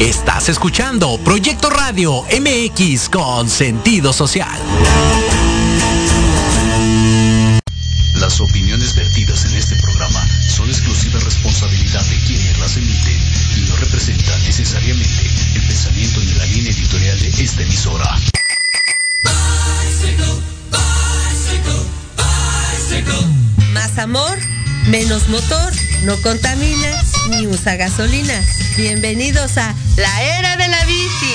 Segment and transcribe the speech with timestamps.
[0.00, 4.58] Estás escuchando Proyecto Radio MX con sentido social.
[8.16, 13.20] Las opiniones vertidas en este programa son exclusiva responsabilidad de quienes las emiten
[13.56, 18.18] y no representan necesariamente el pensamiento ni la línea editorial de esta emisora.
[23.72, 24.38] Más amor,
[24.88, 25.72] menos motor,
[26.02, 28.34] no contamina ni usa gasolina.
[28.76, 31.34] Bienvenidos a La Era de la Bici.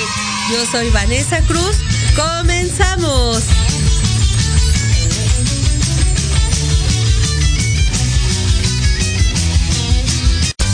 [0.51, 1.77] Yo soy Vanessa Cruz.
[2.15, 3.43] ¡Comenzamos!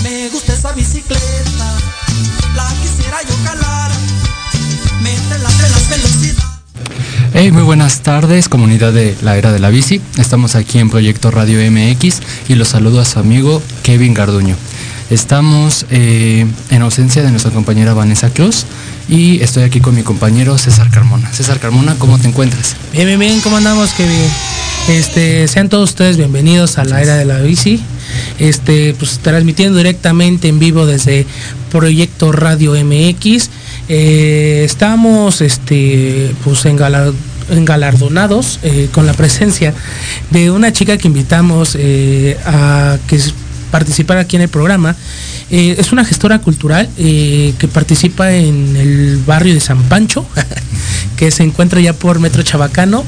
[0.04, 1.20] Me gusta esa bicicleta,
[2.56, 3.92] la quisiera yo calar,
[5.00, 6.46] entre las velocidades.
[7.34, 10.02] Hey, muy buenas tardes, comunidad de la era de la bici.
[10.18, 14.56] Estamos aquí en Proyecto Radio MX y los saludo a su amigo Kevin Garduño.
[15.10, 18.66] Estamos eh, en ausencia de nuestra compañera Vanessa Cruz
[19.08, 21.32] y estoy aquí con mi compañero César Carmona.
[21.32, 22.76] César Carmona, ¿cómo te encuentras?
[22.92, 24.16] Bien, bien, bien, ¿cómo andamos, Kevin?
[24.90, 27.82] Este, sean todos ustedes bienvenidos a la era de la bici.
[28.40, 31.28] Este, pues transmitiendo directamente en vivo desde
[31.72, 33.50] Proyecto Radio MX.
[33.90, 37.14] Eh, estamos este, pues engala-
[37.52, 39.72] engalardonados eh, con la presencia
[40.32, 41.78] de una chica que invitamos
[42.46, 43.20] a que
[43.80, 44.96] participar aquí en el programa.
[45.52, 50.26] Eh, es una gestora cultural eh, que participa en el barrio de San Pancho,
[51.18, 53.04] que se encuentra ya por Metro Chabacano.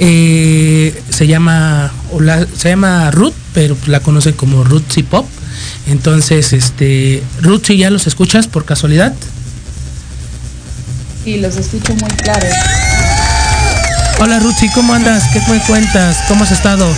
[0.00, 5.26] Eh, se llama o la- se llama Ruth, pero la conocen como Ruth Pop.
[5.86, 9.14] Entonces, este, Ruth, si ya los escuchas por casualidad.
[11.24, 12.52] Sí, los escucho muy claros.
[14.20, 15.22] Hola Ruth, ¿cómo andas?
[15.32, 16.16] ¿Qué me cuentas?
[16.26, 16.92] ¿Cómo has estado?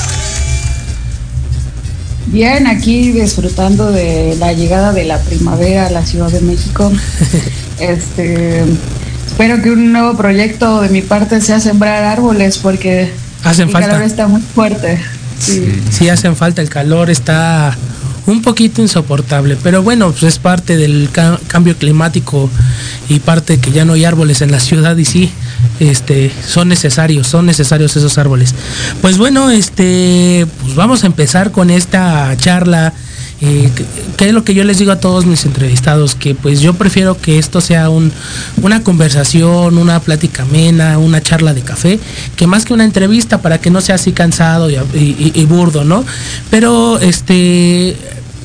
[2.32, 6.90] Bien, aquí disfrutando de la llegada de la primavera a la Ciudad de México.
[7.80, 8.62] Este,
[9.26, 13.10] espero que un nuevo proyecto de mi parte sea sembrar árboles porque
[13.42, 13.88] Hacen el falta.
[13.88, 14.98] calor está muy fuerte.
[15.38, 15.64] Sí.
[15.90, 17.74] Sí hacen falta, el calor está
[18.26, 22.50] un poquito insoportable, pero bueno, pues es parte del ca- cambio climático
[23.08, 25.30] y parte que ya no hay árboles en la ciudad y sí,
[25.78, 28.54] este, son necesarios, son necesarios esos árboles.
[29.00, 32.92] Pues bueno, este, pues vamos a empezar con esta charla.
[33.42, 33.70] eh,
[34.18, 37.18] que es lo que yo les digo a todos mis entrevistados, que pues yo prefiero
[37.18, 38.12] que esto sea un,
[38.60, 41.98] una conversación, una plática amena, una charla de café,
[42.36, 46.04] que más que una entrevista para que no sea así cansado y burdo, ¿no?
[46.50, 47.96] Pero este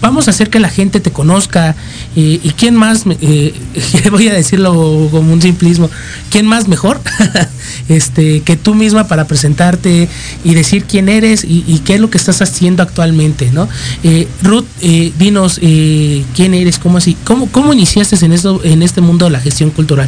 [0.05, 1.75] vamos a hacer que la gente te conozca
[2.15, 3.55] y, quién más, eh,
[4.11, 5.89] voy a decirlo como un simplismo,
[6.29, 7.01] quién más mejor
[7.89, 10.07] este, que tú misma para presentarte
[10.43, 13.67] y decir quién eres y, qué es lo que estás haciendo actualmente, ¿no?
[14.03, 18.83] Eh, Ruth, eh, dinos eh, quién eres, cómo así, cómo, cómo iniciaste en esto, en
[18.83, 20.07] este mundo de la gestión cultural.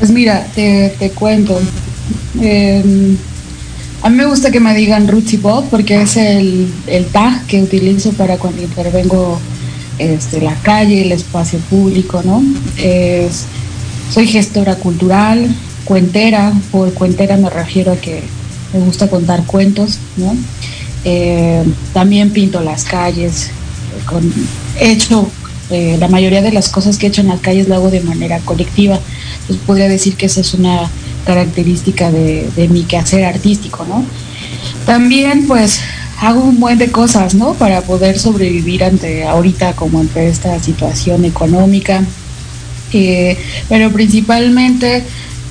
[0.00, 1.60] Pues mira, te, te cuento.
[4.02, 7.46] Eh, a mí me gusta que me digan Rootsy Bob porque es el, el tag
[7.46, 9.38] que utilizo para cuando intervengo
[9.98, 12.42] este, la calle, el espacio público, ¿no?
[12.76, 13.44] Es-
[14.12, 15.48] soy gestora cultural,
[15.84, 18.22] cuentera, por cuentera me refiero a que
[18.72, 20.36] me gusta contar cuentos, ¿no?
[21.04, 23.50] Eh, también pinto las calles,
[24.06, 24.32] con,
[24.80, 25.28] he hecho
[25.70, 28.00] eh, la mayoría de las cosas que he hecho en las calles lo hago de
[28.00, 29.00] manera colectiva.
[29.40, 30.88] Entonces podría decir que esa es una
[31.26, 34.04] característica de, mi quehacer artístico, ¿no?
[34.86, 35.80] También pues
[36.20, 37.54] hago un buen de cosas, ¿no?
[37.54, 42.02] Para poder sobrevivir ante ahorita como ante esta situación económica.
[42.92, 43.36] Eh,
[43.68, 45.02] pero principalmente,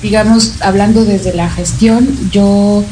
[0.02, 2.82] digamos, hablando desde la gestión, yo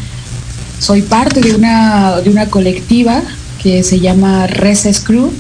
[0.78, 3.22] soy parte de una, de una colectiva
[3.62, 5.32] que se llama Reses Crew.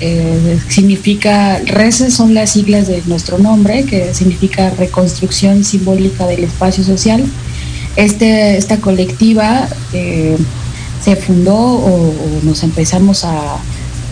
[0.00, 6.84] Eh, significa, Reses son las siglas de nuestro nombre, que significa Reconstrucción Simbólica del Espacio
[6.84, 7.24] Social.
[7.96, 10.36] Este, esta colectiva eh,
[11.02, 13.58] se fundó o, o nos empezamos a,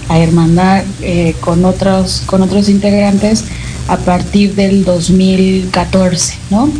[0.08, 3.44] a hermanar eh, con, otros, con otros integrantes
[3.88, 6.70] a partir del 2014, ¿no?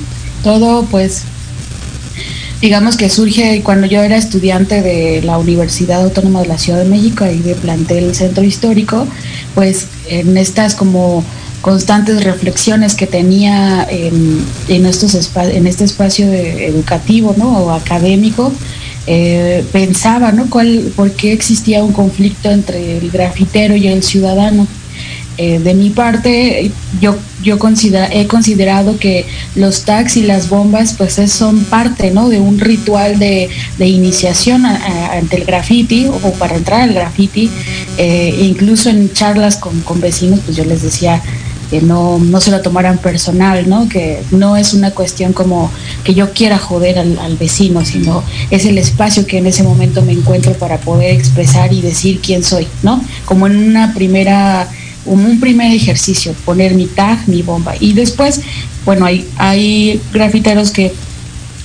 [0.42, 1.22] Todo pues
[2.60, 6.88] digamos que surge cuando yo era estudiante de la Universidad Autónoma de la Ciudad de
[6.88, 9.06] México, ahí de plantel Centro Histórico,
[9.54, 11.24] pues en estas como
[11.60, 17.64] constantes reflexiones que tenía en, en, estos en este espacio educativo ¿no?
[17.64, 18.52] o académico,
[19.06, 20.50] eh, pensaba, ¿no?
[20.50, 24.66] ¿Cuál, ¿Por qué existía un conflicto entre el grafitero y el ciudadano?
[25.40, 27.58] Eh, de mi parte, yo, yo
[28.10, 29.24] he considerado que
[29.54, 32.28] los tags y las bombas pues son parte ¿no?
[32.28, 33.48] de un ritual de,
[33.78, 37.50] iniciación ante el graffiti o para entrar al graffiti.
[37.98, 41.22] Eh, incluso en charlas con, con, vecinos, pues yo les decía
[41.70, 43.88] que no, no se lo tomaran personal, ¿no?
[43.88, 45.70] que no es una cuestión como
[46.02, 50.02] que yo quiera joder al, al vecino, sino es el espacio que en ese momento
[50.02, 53.04] me encuentro para poder expresar y decir quién soy, ¿no?
[53.26, 54.68] Como en una primera
[55.08, 57.74] como un primer ejercicio, poner mi tag, mi bomba.
[57.80, 58.40] Y después,
[58.84, 60.92] bueno, hay, hay grafiteros que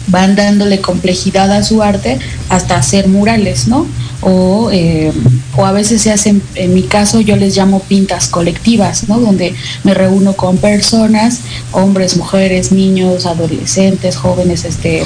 [0.07, 2.19] van dándole complejidad a su arte
[2.49, 3.85] hasta hacer murales, ¿no?
[4.21, 5.11] O, eh,
[5.55, 9.19] o, a veces se hacen, en mi caso yo les llamo pintas colectivas, ¿no?
[9.19, 9.53] Donde
[9.83, 11.39] me reúno con personas,
[11.71, 15.03] hombres, mujeres, niños, adolescentes, jóvenes, este,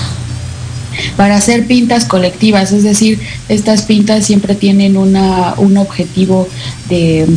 [1.16, 6.48] para hacer pintas colectivas, es decir, estas pintas siempre tienen una, un objetivo
[6.90, 7.28] de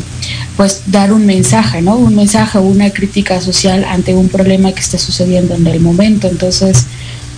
[0.56, 1.96] pues dar un mensaje, ¿no?
[1.96, 6.28] Un mensaje o una crítica social ante un problema que está sucediendo en el momento.
[6.28, 6.84] Entonces,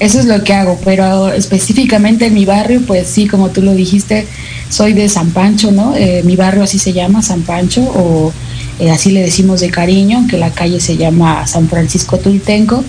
[0.00, 3.72] eso es lo que hago, pero específicamente en mi barrio, pues sí, como tú lo
[3.72, 4.26] dijiste,
[4.68, 5.94] soy de San Pancho, ¿no?
[5.94, 8.32] Eh, mi barrio así se llama, San Pancho, o
[8.80, 12.82] eh, así le decimos de cariño, que la calle se llama San Francisco Tultenco.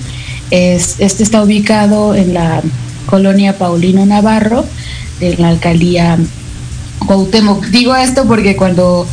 [0.50, 2.64] Es, este está ubicado en la
[3.06, 4.66] colonia Paulino Navarro,
[5.20, 6.18] en la alcaldía
[7.06, 7.66] Cuauhtémoc.
[7.68, 9.08] Digo esto porque cuando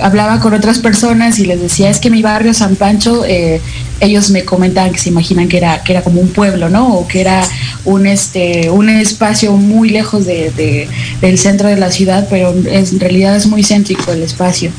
[0.00, 3.60] hablaba con otras personas y les decía, es que mi barrio San Pancho, eh,
[4.00, 6.94] ellos me comentaban que se imaginan que era, que era como un pueblo, ¿no?
[6.94, 7.42] O que era
[7.84, 10.88] un, este, un espacio muy lejos de,
[11.20, 14.70] del centro de la ciudad, pero en realidad es muy céntrico el espacio.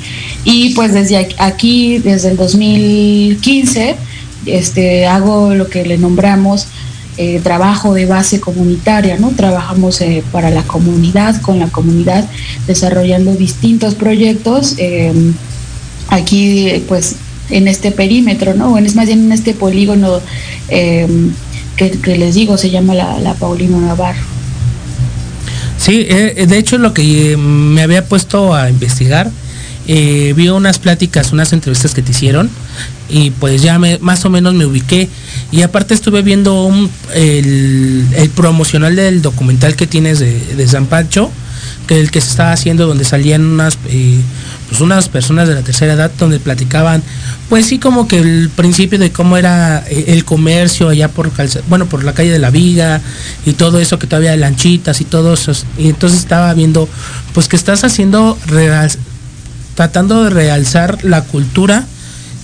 [0.44, 3.96] Y pues desde aquí, desde el 2015,
[4.46, 6.68] este, hago lo que le nombramos
[7.18, 9.32] eh, trabajo de base comunitaria, ¿no?
[9.32, 12.26] Trabajamos eh, para la comunidad, con la comunidad,
[12.68, 15.12] desarrollando distintos proyectos eh,
[16.08, 17.18] aquí, pues,
[17.50, 18.78] en este perímetro, ¿no?
[18.78, 20.22] Es más bien en este polígono
[20.70, 24.22] que, les digo, se llama la, la Paulino Navarro.
[25.78, 29.30] Sí, de hecho lo que me había puesto a investigar,
[29.86, 32.50] vi unas pláticas, unas entrevistas que te hicieron
[33.12, 35.10] y pues ya más o menos me ubiqué.
[35.52, 36.72] Y aparte estuve viendo
[37.14, 41.30] el, promocional del documental que tienes de, San Pancho,
[41.88, 44.22] que el que se estaba haciendo donde salían unas eh,
[44.70, 47.04] pues unas personas de la tercera edad donde platicaban
[47.50, 51.32] pues sí como que el principio de cómo era eh, el comercio allá por
[51.68, 53.02] bueno por la calle de la Viga
[53.46, 55.52] y todo eso que todavía hay lanchitas y todo eso.
[55.78, 56.88] Y entonces estaba viendo
[57.34, 58.38] pues que estás haciendo
[59.76, 61.86] tratando de realzar la cultura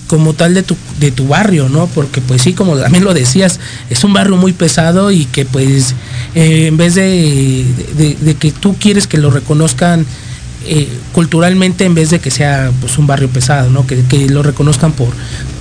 [0.08, 1.86] como tal de tu, de tu barrio, ¿no?
[1.86, 3.60] Porque pues sí, como también lo decías,
[3.90, 5.94] es un barrio muy pesado y que pues
[6.34, 7.64] eh, en vez de,
[8.40, 10.04] que tú quieres que lo reconozcan
[10.66, 13.86] eh, culturalmente en vez de que sea pues un barrio pesado, ¿no?
[13.86, 15.08] Que, lo reconozcan por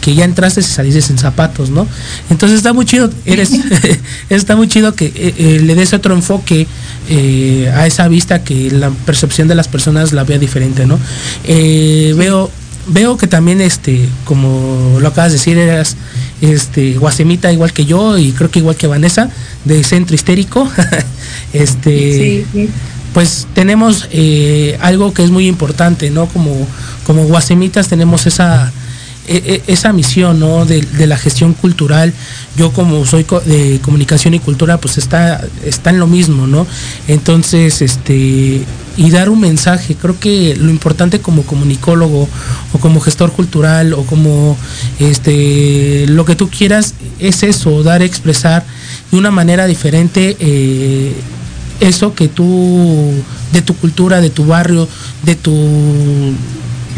[0.01, 1.86] que ya entraste y saliste en zapatos, ¿no?
[2.30, 3.51] Entonces está muy chido, eres,
[4.30, 6.68] está muy chido que eh, le des otro enfoque
[7.74, 10.98] a esa vista que la percepción de las personas la vea diferente, ¿no?
[11.46, 12.50] Veo
[12.88, 15.96] veo que también, este, como lo acabas de decir, eras
[16.41, 19.29] este, guasemita igual que yo y creo que igual que Vanessa,
[19.65, 20.70] de centro histérico.
[21.53, 22.46] este,
[23.13, 26.27] pues tenemos eh, algo que es muy importante, ¿no?
[26.27, 26.67] Como,
[27.06, 28.72] como guasemitas tenemos esa
[29.27, 30.65] esa misión ¿no?
[30.65, 32.13] de, la gestión cultural,
[32.55, 36.65] yo como soy de comunicación y cultura, pues está, está en lo mismo, ¿no?
[37.07, 38.63] Entonces, este,
[38.98, 42.27] y dar un mensaje, creo que lo importante como comunicólogo
[42.74, 44.57] o como gestor cultural o como
[45.00, 48.65] este, lo que tú quieras es eso, dar, expresar
[49.12, 51.13] de una manera diferente eh,
[51.79, 53.13] eso que tú,
[53.53, 54.88] de tu cultura, de tu barrio,
[55.24, 56.34] de tu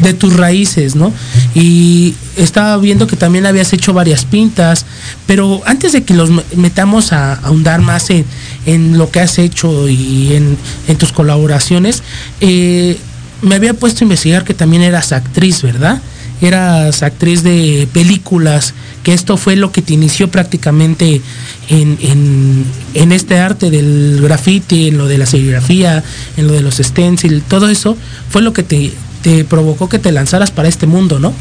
[0.02, 1.14] de tus raíces, ¿no?
[1.54, 4.86] Y estaba viendo que también habías hecho varias pintas,
[5.26, 10.34] pero antes de que los metamos a, ahondar más en, lo que has hecho y
[10.34, 12.04] en, tus colaboraciones,
[12.42, 12.98] eh,
[13.42, 16.02] me había puesto a investigar que también eras actriz, ¿verdad?
[16.42, 21.22] Eras actriz de películas, que esto fue lo que te inició prácticamente
[21.70, 26.04] en, en este arte del graffiti, en lo de la serigrafía,
[26.38, 27.98] en lo de los stencil, todo eso
[28.30, 31.34] fue lo que te, te provocó que te lanzaras para este mundo, ¿no?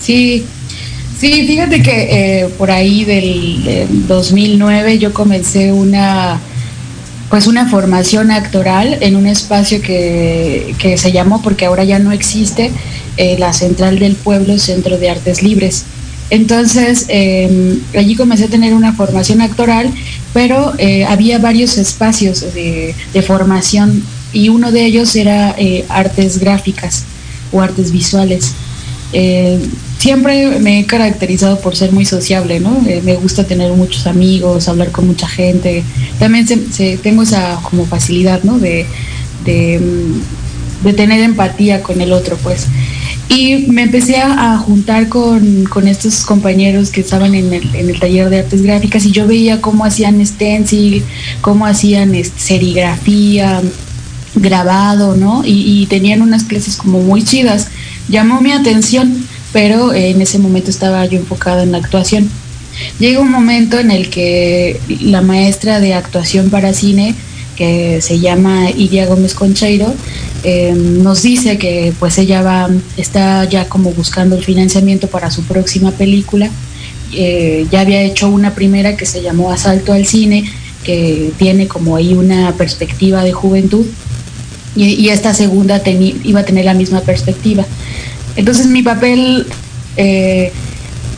[0.00, 0.44] Sí,
[1.18, 6.40] sí, fíjate que eh, por ahí del, 2009 yo comencé una
[7.30, 12.12] pues una formación actoral en un espacio que, que se llamó, porque ahora ya no
[12.12, 12.70] existe,
[13.16, 15.84] eh, la Central del Pueblo Centro de Artes Libres.
[16.30, 19.88] Entonces, eh, allí comencé a tener una formación actoral,
[20.32, 24.02] pero eh, había varios espacios de, de, formación
[24.34, 27.04] y uno de ellos era eh, artes gráficas
[27.52, 28.52] o artes visuales.
[29.12, 29.60] Eh,
[29.98, 32.82] siempre me he caracterizado por ser muy sociable, ¿no?
[32.86, 35.84] Eh, me gusta tener muchos amigos, hablar con mucha gente.
[36.18, 38.58] También se, tengo esa como facilidad, ¿no?
[38.58, 38.86] De,
[39.44, 39.80] de,
[40.82, 42.66] de, tener empatía con el otro, pues.
[43.28, 47.88] Y me empecé a, a juntar con, con, estos compañeros que estaban en el, en
[47.88, 51.02] el, taller de artes gráficas y yo veía cómo hacían stencil,
[51.40, 53.62] cómo hacían este, serigrafía,
[54.34, 55.42] grabado, ¿no?
[55.44, 57.68] Y, tenían unas clases como muy chidas.
[58.08, 62.28] Llamó mi atención pero en ese momento estaba yo enfocada en la actuación.
[62.98, 67.14] Llega un momento en el que la maestra de actuación para cine,
[67.54, 69.94] que se llama Iria Gómez Concheiro,
[70.42, 75.44] eh, nos dice que pues ella va, está ya como buscando el financiamiento para su
[75.44, 76.50] próxima película.
[77.12, 80.50] Eh, ya había hecho una primera que se llamó Asalto al Cine,
[80.82, 83.86] que tiene como ahí una perspectiva de juventud,
[84.76, 85.82] y, esta segunda
[86.24, 87.64] iba a tener la misma perspectiva.
[88.36, 89.46] Entonces mi papel
[89.96, 90.52] eh,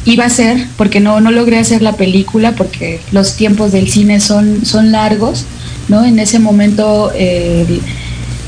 [0.04, 4.20] iba a ser, porque no, no logré hacer la película, porque los tiempos del cine
[4.20, 5.46] son, son largos,
[5.88, 6.04] ¿no?
[6.04, 7.12] En ese momento,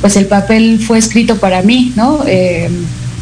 [0.00, 2.22] pues el papel fue escrito para mí, ¿no?
[2.26, 2.68] Eh,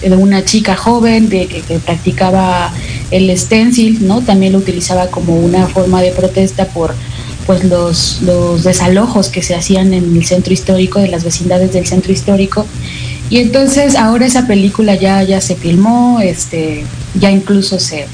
[0.03, 2.73] de una chica joven de, que, que, practicaba
[3.11, 4.21] el stencil, ¿no?
[4.21, 6.95] También lo utilizaba como una forma de protesta por
[7.47, 11.87] pues los, los desalojos que se hacían en el centro histórico, de las vecindades del
[11.87, 12.67] centro histórico.
[13.31, 16.85] Y entonces ahora esa película ya, ya se filmó, este,
[17.19, 18.07] ya incluso se,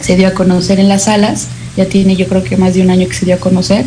[0.00, 2.90] se dio a conocer en las salas, ya tiene yo creo que más de un
[2.90, 3.84] año que se dio a conocer.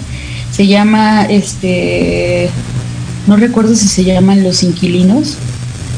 [0.51, 2.49] Se llama, este,
[3.27, 5.37] no recuerdo si se llaman Los Inquilinos,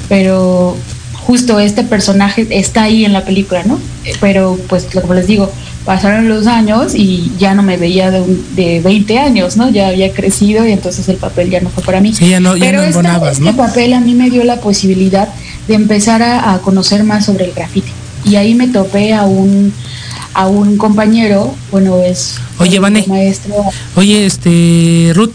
[0.08, 0.78] pero
[1.14, 3.80] justo este personaje está ahí en la película, ¿no?
[4.22, 5.52] Pero pues como les digo,
[5.86, 9.70] pasaron los años y ya no me veía de, un, de 20 años, ¿no?
[9.70, 12.14] Ya había crecido y entonces el papel ya no fue para mí.
[12.14, 15.30] Sí, ya no, ya Pero no esta, este papel a mí me dio la posibilidad
[15.68, 17.92] de empezar a, a, conocer más sobre el graffiti.
[18.26, 19.72] Y ahí me topé a un
[20.36, 23.06] a un compañero, bueno, es Oye, Vane.
[23.08, 23.56] maestro.
[23.96, 25.32] Oye, este Ruth,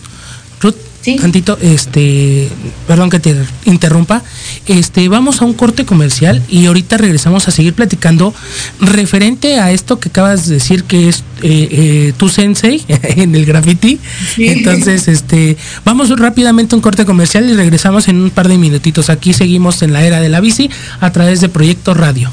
[1.02, 1.16] ¿Sí?
[1.16, 2.48] tantito, este,
[2.86, 4.22] perdón que te interrumpa,
[4.66, 8.34] este, vamos a un corte comercial y ahorita regresamos a seguir platicando
[8.80, 13.46] referente a esto que acabas de decir que es eh, eh, tu sensei en el
[13.46, 13.98] graffiti.
[14.34, 14.48] Sí.
[14.48, 19.10] Entonces, este, vamos rápidamente a un corte comercial y regresamos en un par de minutitos.
[19.10, 22.30] Aquí seguimos en la era de la bici a través de Proyecto Radio.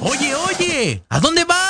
[0.00, 1.69] Oye, oye, ¿a dónde vas?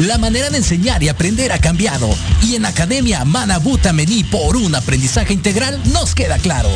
[0.00, 2.08] La manera de enseñar y aprender ha cambiado
[2.42, 6.70] y en Academia Manabuta Mení por un aprendizaje integral nos queda claro.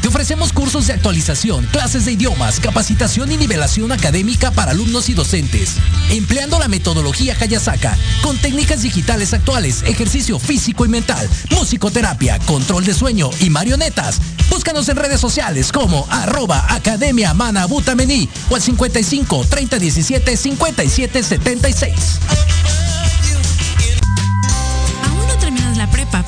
[0.00, 5.12] Te ofrecemos cursos de actualización, clases de idiomas, capacitación y nivelación académica para alumnos y
[5.12, 5.74] docentes,
[6.08, 12.94] empleando la metodología Hayasaka con técnicas digitales actuales, ejercicio físico y mental, musicoterapia, control de
[12.94, 14.22] sueño y marionetas.
[14.48, 21.22] Búscanos en redes sociales como arroba Academia Manabuta Mení o al 55 30 17 57
[21.22, 22.20] 76.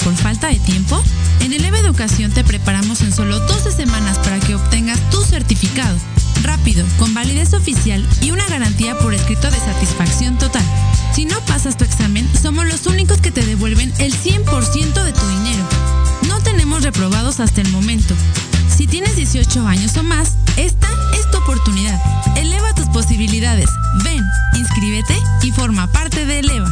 [0.04, 1.02] Por falta de tiempo?
[1.40, 5.97] En Eleva Educación te preparamos en solo 12 semanas para que obtengas tu certificado.
[6.42, 10.64] Rápido, con validez oficial y una garantía por escrito de satisfacción total.
[11.14, 15.26] Si no pasas tu examen, somos los únicos que te devuelven el 100% de tu
[15.28, 15.68] dinero.
[16.28, 18.14] No tenemos reprobados hasta el momento.
[18.76, 22.00] Si tienes 18 años o más, esta es tu oportunidad.
[22.37, 23.68] Eleva tus posibilidades.
[24.02, 24.23] Ven,
[24.54, 26.71] inscríbete y forma parte de Eleva.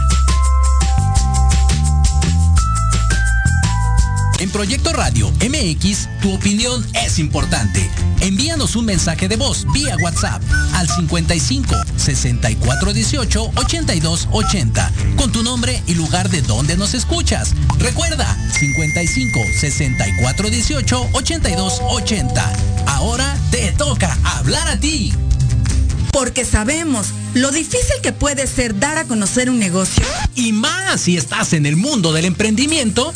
[4.40, 7.90] En Proyecto Radio MX, tu opinión es importante.
[8.20, 10.42] Envíanos un mensaje de voz vía WhatsApp
[10.72, 17.52] al 55 64 18 82 80 con tu nombre y lugar de donde nos escuchas.
[17.78, 22.52] Recuerda 55 64 18 82 80.
[22.86, 25.12] Ahora te toca hablar a ti.
[26.12, 30.02] Porque sabemos lo difícil que puede ser dar a conocer un negocio.
[30.34, 33.12] Y más si estás en el mundo del emprendimiento.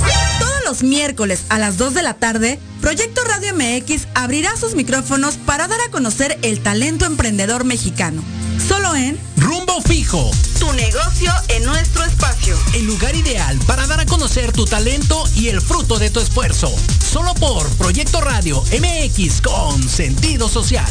[0.65, 5.69] Los miércoles a las 2 de la tarde, Proyecto Radio MX abrirá sus micrófonos para
[5.69, 8.23] dar a conocer el talento emprendedor mexicano.
[8.67, 10.31] Solo en Rumbo Fijo.
[10.59, 12.57] Tu negocio en nuestro espacio.
[12.75, 16.75] El lugar ideal para dar a conocer tu talento y el fruto de tu esfuerzo.
[17.13, 20.91] Solo por Proyecto Radio MX con sentido social.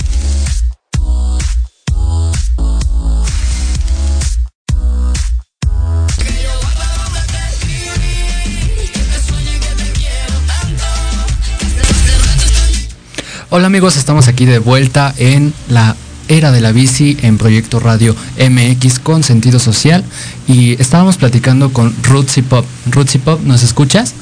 [13.53, 15.97] Hola amigos, estamos aquí de vuelta en la
[16.29, 20.05] era de la bici en Proyecto Radio MX con sentido social
[20.47, 22.65] y estábamos platicando con Rootsy Pop.
[22.89, 24.13] Rootsy Pop, ¿nos escuchas?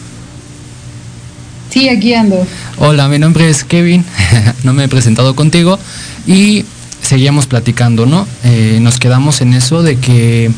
[1.70, 2.44] Sí, aquí ando.
[2.78, 4.04] Hola, mi nombre es Kevin,
[4.64, 5.78] no me he presentado contigo
[6.26, 6.66] y
[7.04, 8.28] seguíamos platicando, ¿no?
[8.44, 10.50] Eh, nos quedamos en eso de que,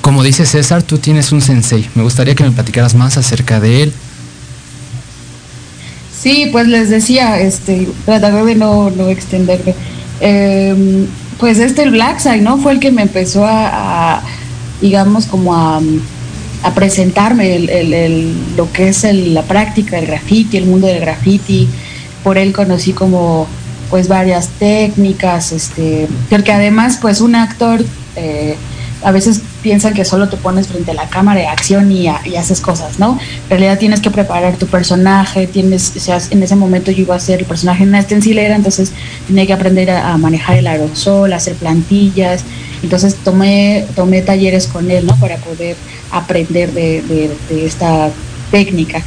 [0.00, 1.88] como dice César, tú tienes un sensei.
[1.94, 3.92] Me gustaría que me platicaras más acerca de él.
[6.24, 9.74] Sí, pues les decía, este, trataré de no, no extenderme.
[10.22, 11.06] Eh,
[11.38, 12.56] pues este el Black Side, ¿no?
[12.56, 14.22] Fue el que me empezó a,
[14.80, 15.82] digamos, como a,
[16.74, 21.68] presentarme el, el, el, lo que es la práctica del graffiti, el mundo del graffiti.
[22.22, 23.46] Por él conocí como
[23.90, 27.84] pues varias técnicas, este, porque además pues un actor
[28.16, 28.56] eh,
[29.02, 32.36] a veces piensan que solo te pones frente a la cámara de acción y, y,
[32.36, 33.18] haces cosas, ¿no?
[33.44, 37.16] En realidad tienes que preparar tu personaje, tienes, o sea, en ese momento yo iba
[37.16, 38.92] a ser el personaje en una estencilera, entonces
[39.26, 42.44] tenía que aprender a, a, manejar el aerosol, a hacer plantillas,
[42.82, 45.16] entonces tomé, tomé talleres con él, ¿no?
[45.16, 45.76] Para poder
[46.12, 48.10] aprender de, de, de esta
[48.50, 49.02] técnica.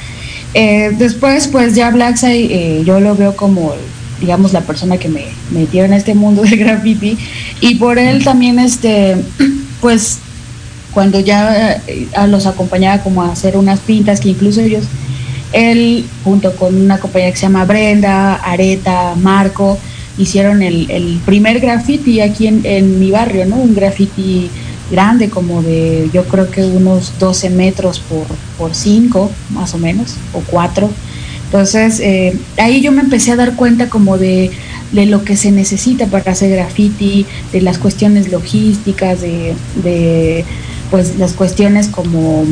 [0.55, 3.75] Eh, después, pues ya Blackside eh, yo lo veo como
[4.19, 7.15] digamos la persona que me metió en este mundo del graffiti
[7.61, 9.17] y por él también este
[9.81, 10.17] pues
[10.97, 14.83] cuando ya eh, los acompañaba como a hacer unas pintas que incluso ellos,
[15.53, 19.77] él junto con una compañera que se llama Brenda, Areta, Marco,
[20.17, 23.57] hicieron el, el primer graffiti aquí en, en, mi barrio, ¿no?
[23.57, 24.49] Un graffiti
[24.89, 28.25] grande como de yo creo que unos 12 metros por,
[28.57, 30.89] por 5 más o menos, o 4.
[31.45, 34.49] Entonces eh, ahí yo me empecé a dar cuenta como de,
[34.93, 40.43] de, lo que se necesita para hacer graffiti, de las cuestiones logísticas, de, de
[40.89, 42.45] pues las cuestiones como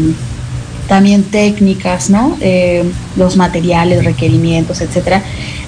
[0.87, 2.37] también técnicas, ¿no?
[2.41, 2.83] Eh,
[3.15, 5.23] los materiales, requerimientos, etcétera.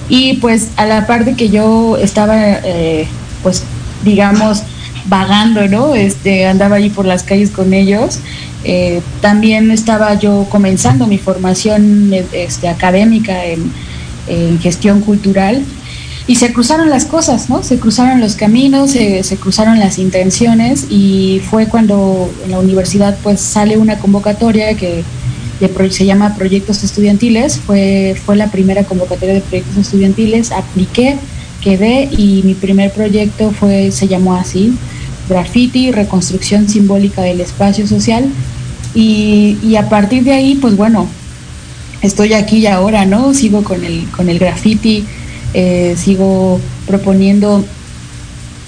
[0.08, 3.06] Y pues a la par de que yo estaba, eh,
[3.42, 3.64] pues
[4.04, 4.62] digamos,
[5.06, 5.94] vagando, ¿no?
[5.94, 8.20] Este, andaba allí por las calles con ellos.
[8.64, 15.64] Eh, también estaba yo comenzando mi formación este, académica en gestión cultural
[16.28, 17.62] y se cruzaron las cosas, ¿no?
[17.62, 23.40] Se cruzaron los caminos, se, cruzaron las intenciones y fue cuando en la universidad pues
[23.40, 25.02] sale una convocatoria que
[25.90, 31.16] se llama Proyectos Estudiantiles, fue, fue la primera convocatoria de proyectos estudiantiles, apliqué,
[31.62, 34.74] quedé y mi primer proyecto fue, se llamó así,
[35.30, 38.26] Graffiti, Reconstrucción Simbólica del Espacio Social
[38.94, 41.08] y, y a partir de ahí pues bueno,
[42.02, 43.32] estoy aquí y ahora, ¿no?
[43.32, 45.06] Sigo con el, con el graffiti
[45.54, 47.64] eh, sigo proponiendo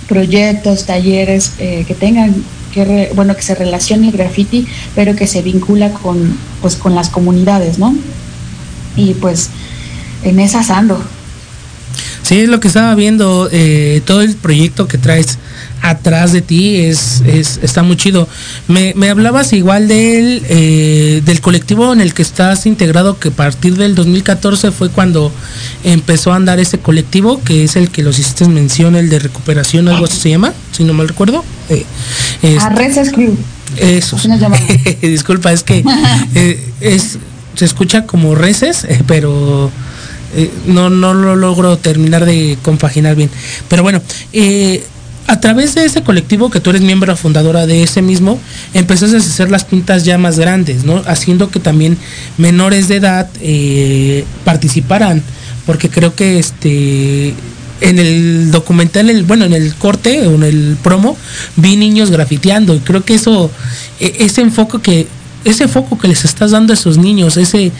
[0.08, 2.34] proyectos, talleres eh, que tengan
[2.72, 6.94] que re, bueno que se relacione el graffiti, pero que se vincula con pues con
[6.94, 7.94] las comunidades, ¿no?
[8.96, 9.50] Y pues
[10.22, 11.02] en esas ando.
[12.30, 15.36] Sí, es lo que estaba viendo, eh, todo el proyecto que traes
[15.82, 18.28] atrás de ti es, es está muy chido.
[18.68, 23.32] Me, me hablabas igual del, eh, del colectivo en el que estás integrado, que a
[23.32, 25.32] partir del 2014 fue cuando
[25.82, 29.88] empezó a andar ese colectivo, que es el que los hiciste mención, el de recuperación,
[29.88, 31.44] algo así se llama, si no mal recuerdo.
[31.68, 31.84] Eh,
[32.42, 33.36] es, Arresas Crew.
[33.76, 34.16] Eso.
[35.02, 35.82] Disculpa, es que
[36.36, 37.18] eh, es,
[37.56, 39.72] se escucha como reces, eh, pero...
[40.36, 43.30] Eh, no, no lo logro terminar de compaginar bien.
[43.68, 44.00] Pero bueno,
[44.32, 44.84] eh,
[45.26, 48.38] a través de ese colectivo, que tú eres miembro fundadora de ese mismo,
[48.74, 51.02] empezaste a hacer las pintas ya más grandes, ¿no?
[51.06, 51.96] Haciendo que también
[52.36, 55.22] menores de edad eh, participaran,
[55.66, 57.34] porque creo que este
[57.80, 61.16] en el documental, el, bueno, en el corte o en el promo,
[61.56, 63.50] vi niños grafiteando y creo que eso,
[63.98, 65.06] ese enfoque que,
[65.44, 67.72] ese foco que les estás dando a esos niños, ese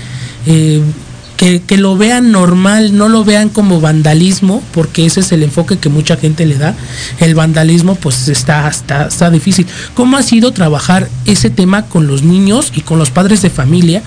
[1.40, 5.88] que, lo vean normal, no lo vean como vandalismo, porque ese es el enfoque que
[5.88, 6.74] mucha gente le da.
[7.18, 9.66] El vandalismo pues está, está, está difícil.
[9.94, 14.02] ¿Cómo ha sido trabajar ese tema con los niños y con los padres de familia?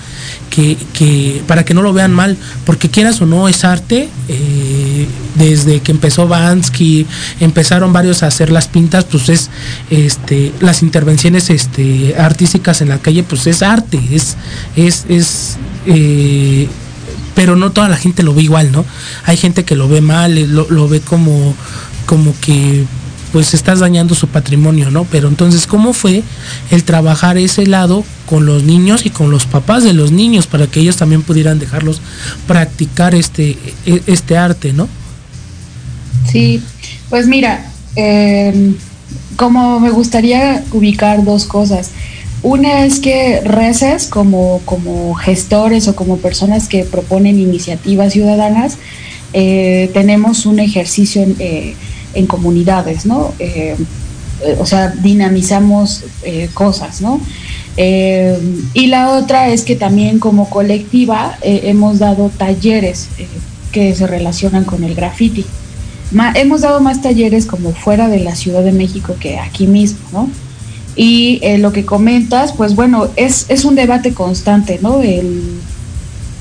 [0.48, 5.08] Que, que para que no lo vean mal, porque quieras o no es arte, eh,
[5.34, 7.04] desde que empezó Bansky,
[7.40, 9.50] empezaron varios a hacer las pintas, pues es
[9.90, 14.36] este, las intervenciones este, artísticas en la calle, pues es arte, es,
[14.76, 16.68] es, es eh,
[17.34, 18.84] pero no toda la gente lo ve igual, ¿no?
[19.24, 21.54] Hay gente que lo ve mal, lo, lo ve como,
[22.06, 22.84] como que
[23.34, 25.04] pues estás dañando su patrimonio, ¿no?
[25.10, 26.22] Pero entonces, ¿cómo fue
[26.70, 30.68] el trabajar ese lado con los niños y con los papás de los niños para
[30.68, 32.00] que ellos también pudieran dejarlos
[32.46, 33.58] practicar este,
[34.06, 34.88] este arte, ¿no?
[36.30, 36.62] Sí,
[37.10, 38.72] pues mira, eh,
[39.34, 41.90] como me gustaría ubicar dos cosas.
[42.44, 48.76] Una es que reces como, como gestores o como personas que proponen iniciativas ciudadanas,
[49.32, 51.74] eh, tenemos un ejercicio en, eh,
[52.28, 53.32] comunidades, ¿no?
[53.38, 53.74] Eh,
[54.60, 56.04] o sea, dinamizamos
[56.52, 57.18] cosas, ¿no?
[57.78, 63.08] Y la otra es que también como colectiva hemos dado talleres
[63.72, 65.46] que se relacionan con el graffiti.
[66.34, 70.43] Hemos dado más talleres como fuera de la Ciudad de México que aquí mismo, ¿no?
[70.96, 75.02] Y eh, lo que comentas, pues bueno, es, es un debate constante, ¿no?
[75.02, 75.42] El,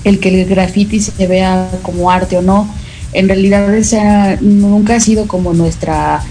[0.04, 2.70] el, que el graffiti se vea como arte o no.
[3.14, 6.24] En realidad esa nunca ha sido como nuestra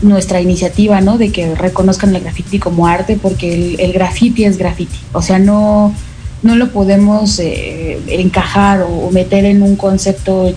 [0.00, 1.18] nuestra iniciativa, ¿no?
[1.18, 4.96] De que reconozcan el graffiti como arte, porque el, graffiti es graffiti.
[5.12, 5.94] O sea, no,
[6.42, 10.52] no lo podemos eh, encajar o, o, meter en un concepto,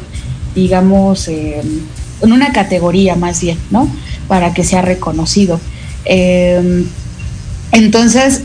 [0.56, 1.62] digamos, eh,
[2.22, 3.88] en una categoría más bien, ¿no?
[4.28, 5.60] Para que sea reconocido.
[6.06, 6.86] Eh,
[7.72, 8.42] entonces,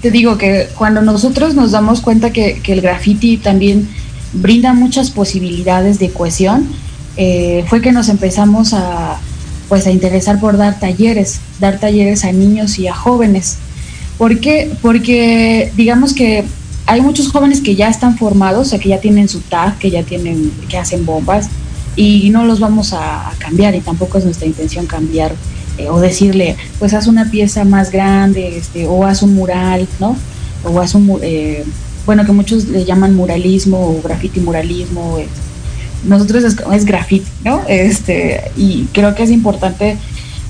[0.00, 3.88] te digo que cuando nosotros nos damos cuenta que, que el graffiti también
[4.32, 6.68] brinda muchas posibilidades de cohesión,
[7.16, 9.18] eh, fue que nos empezamos a,
[9.68, 13.56] pues, a interesar por dar talleres, dar talleres a niños y a jóvenes.
[14.16, 14.70] ¿Por qué?
[14.80, 16.44] Porque digamos que
[16.86, 19.90] hay muchos jóvenes que ya están formados, o sea, que ya tienen su tag, que
[19.90, 21.48] ya tienen, que hacen bombas,
[21.96, 25.34] y no los vamos a, a cambiar, y tampoco es nuestra intención cambiar
[25.80, 30.16] eh, o decirle, pues haz una pieza más grande, este, o haz un mural, ¿no?
[30.64, 31.64] O haz un, eh,
[32.06, 35.18] bueno, que muchos le llaman muralismo o graffiti muralismo.
[35.18, 35.28] Es,
[36.06, 37.62] nosotros es, es graffiti, ¿no?
[37.68, 39.96] Este, y creo que es importante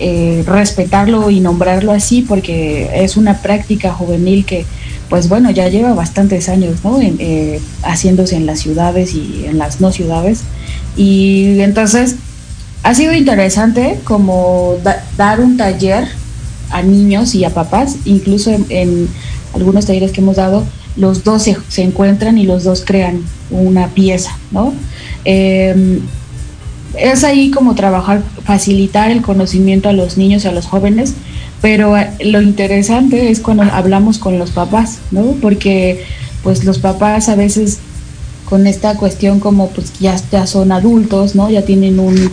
[0.03, 4.65] eh, respetarlo y nombrarlo así porque es una práctica juvenil que,
[5.11, 6.99] pues bueno, ya lleva bastantes años, ¿no?
[7.03, 10.41] Eh, haciéndose en las ciudades y en las no ciudades.
[10.97, 12.17] Y entonces
[12.83, 16.09] ha sido interesante como da, dar un taller
[16.71, 19.09] a niños y a papás, incluso en,
[19.55, 20.65] algunos talleres que hemos dado,
[20.97, 24.73] los dos se, encuentran y los dos crean una pieza, ¿no?
[25.25, 26.01] Eh,
[26.97, 31.15] es ahí como trabajar, facilitar el conocimiento a los niños y a los jóvenes,
[31.61, 35.37] pero lo interesante es cuando hablamos con los papás, ¿no?
[35.41, 36.05] Porque
[36.43, 37.79] pues los papás a veces
[38.49, 41.51] con esta cuestión como pues ya, ya son adultos, ¿no?
[41.51, 42.31] Ya tienen un,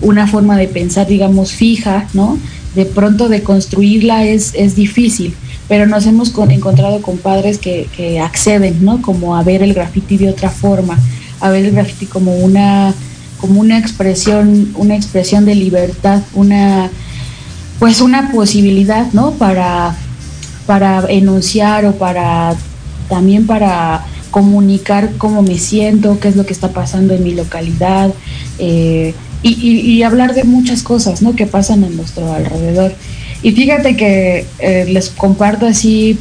[0.00, 2.38] una forma de pensar, digamos, fija, ¿no?
[2.74, 5.34] De pronto de construirla es, es difícil,
[5.68, 9.02] pero nos hemos con, encontrado con padres que, que acceden, ¿no?
[9.02, 10.98] Como a ver el graffiti de otra forma,
[11.40, 12.94] a ver el graffiti como una
[13.40, 16.90] como una expresión, una expresión de libertad, una
[17.78, 19.32] pues una posibilidad, ¿no?
[19.32, 19.96] Para,
[20.66, 22.56] para enunciar o para
[23.08, 28.12] también para comunicar cómo me siento, qué es lo que está pasando en mi localidad,
[28.58, 31.36] eh, y, y, hablar de muchas cosas, ¿no?
[31.36, 32.92] Que pasan en nuestro alrededor.
[33.42, 36.18] Y fíjate que eh, les comparto así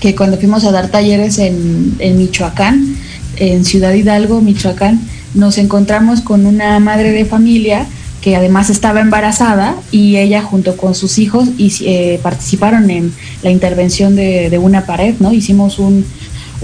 [0.00, 2.96] que cuando fuimos a dar talleres en, en Michoacán,
[3.36, 5.00] en Ciudad Hidalgo, Michoacán,
[5.34, 7.86] nos encontramos con una madre de familia
[8.20, 14.16] que además estaba embarazada y ella junto con sus hijos eh, participaron en la intervención
[14.16, 15.32] de, de, una pared, ¿no?
[15.32, 16.06] Hicimos un,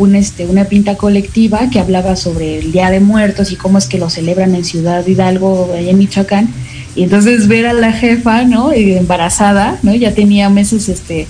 [0.00, 3.86] un, este, una pinta colectiva que hablaba sobre el Día de Muertos y cómo es
[3.86, 6.48] que lo celebran en Ciudad Hidalgo, allá en Michoacán.
[6.96, 8.72] Y entonces ver a la jefa, ¿no?
[8.72, 9.94] Embarazada, ¿no?
[9.94, 11.26] Ya tenía meses, este,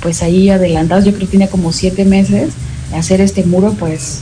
[0.00, 2.50] pues ahí adelantados, yo creo que tenía como siete meses,
[2.94, 4.20] hacer este muro, pues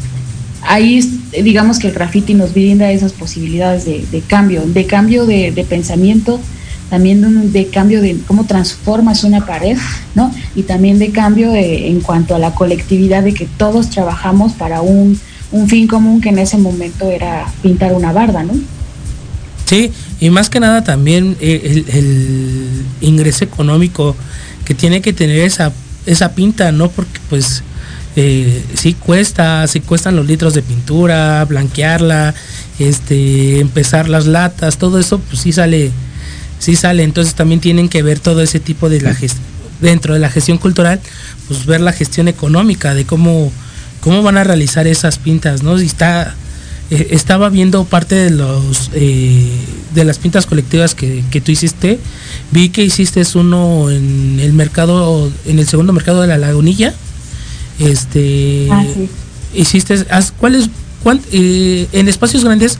[0.63, 1.01] ahí
[1.43, 6.41] digamos que el graffiti nos brinda esas posibilidades de, cambio, de cambio de pensamiento,
[6.93, 9.79] también de, de, cambio de cómo transformas una pared,
[10.15, 10.31] ¿no?
[10.55, 15.19] Y también de cambio en cuanto a la colectividad de que todos trabajamos para un,
[15.53, 18.53] un fin común que en ese momento era pintar una barda, ¿no?
[19.65, 24.15] Sí, y más que nada también el, el ingreso económico
[24.67, 25.73] que tiene que tener esa,
[26.05, 26.91] esa pinta, ¿no?
[26.91, 27.63] Porque pues
[28.17, 32.35] eh, sí cuesta, sí cuestan los litros de pintura, blanquearla,
[32.79, 35.91] este, empezar las latas, todo eso, pues sí sale,
[36.63, 37.03] sí sale.
[37.03, 39.45] Entonces también tienen que ver todo ese tipo de la gestión,
[39.81, 41.01] dentro de la gestión cultural,
[41.49, 43.51] pues ver la gestión económica, de cómo,
[44.01, 45.77] cómo van a realizar esas pintas, ¿no?
[45.77, 46.37] Si está,
[46.91, 49.51] eh, estaba viendo parte de los eh,
[49.95, 51.99] de las pintas colectivas que, que, tú hiciste,
[52.53, 56.95] vi que hiciste uno en el mercado, en el segundo mercado de la lagunilla
[57.79, 58.85] este, ah,
[59.55, 60.05] hiciste,
[60.39, 60.69] ¿cuáles,
[61.33, 62.79] eh, en espacios grandes,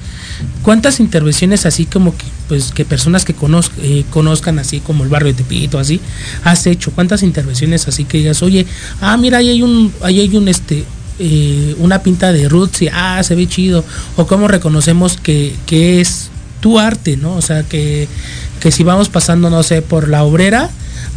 [0.63, 3.35] cuántas intervenciones así como que, pues, que personas que
[3.83, 6.01] eh, conozcan así como el barrio de Tepito, así,
[6.45, 6.93] has hecho?
[6.93, 8.67] ¿Cuántas intervenciones así que digas, oye,
[9.01, 10.85] ah, mira, ahí hay un, ahí hay un, este,
[11.19, 13.85] eh, una pinta de roots y, ah, se ve chido?
[14.17, 16.31] O cómo reconocemos que, que es
[16.61, 17.35] tu arte, ¿no?
[17.35, 18.09] O sea, que,
[18.61, 20.71] que si vamos pasando, no sé, por la obrera,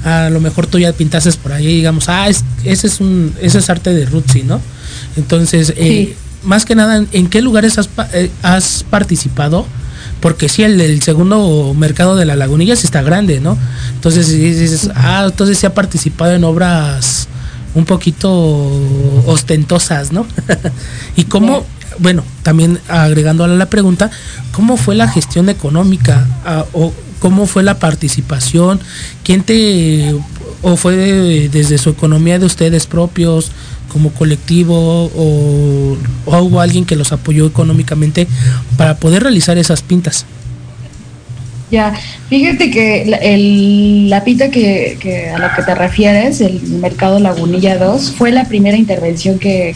[0.03, 3.69] a lo mejor tú ya pintases por ahí, digamos, ah, ese es un, ese es
[3.69, 4.61] arte de Rutsi, ¿no?
[5.17, 6.15] Entonces, eh,
[6.45, 9.65] más que nada, ¿en qué lugares has, eh, has participado?
[10.19, 13.57] Porque sí, el, el, segundo mercado de la lagunilla sí está grande, ¿no?
[13.93, 17.27] Entonces dices, ah, entonces sí ha participado en obras
[17.75, 18.31] un poquito
[19.27, 20.25] ostentosas, ¿no?
[21.15, 21.65] y cómo,
[21.99, 24.09] bueno, también agregando a la pregunta,
[24.51, 28.79] ¿cómo fue la gestión económica ah, o cómo fue la participación,
[29.23, 30.15] quién te,
[30.61, 30.95] o fue
[31.51, 33.51] desde su economía de ustedes propios,
[33.95, 38.27] como colectivo, o, hubo alguien que los apoyó económicamente
[38.75, 40.25] para poder realizar esas pintas.
[41.71, 41.93] Ya,
[42.27, 43.05] fíjate que
[44.09, 48.75] la, pinta que, a la que te refieres, el Mercado Lagunilla 2, fue la primera
[48.75, 49.73] intervención que,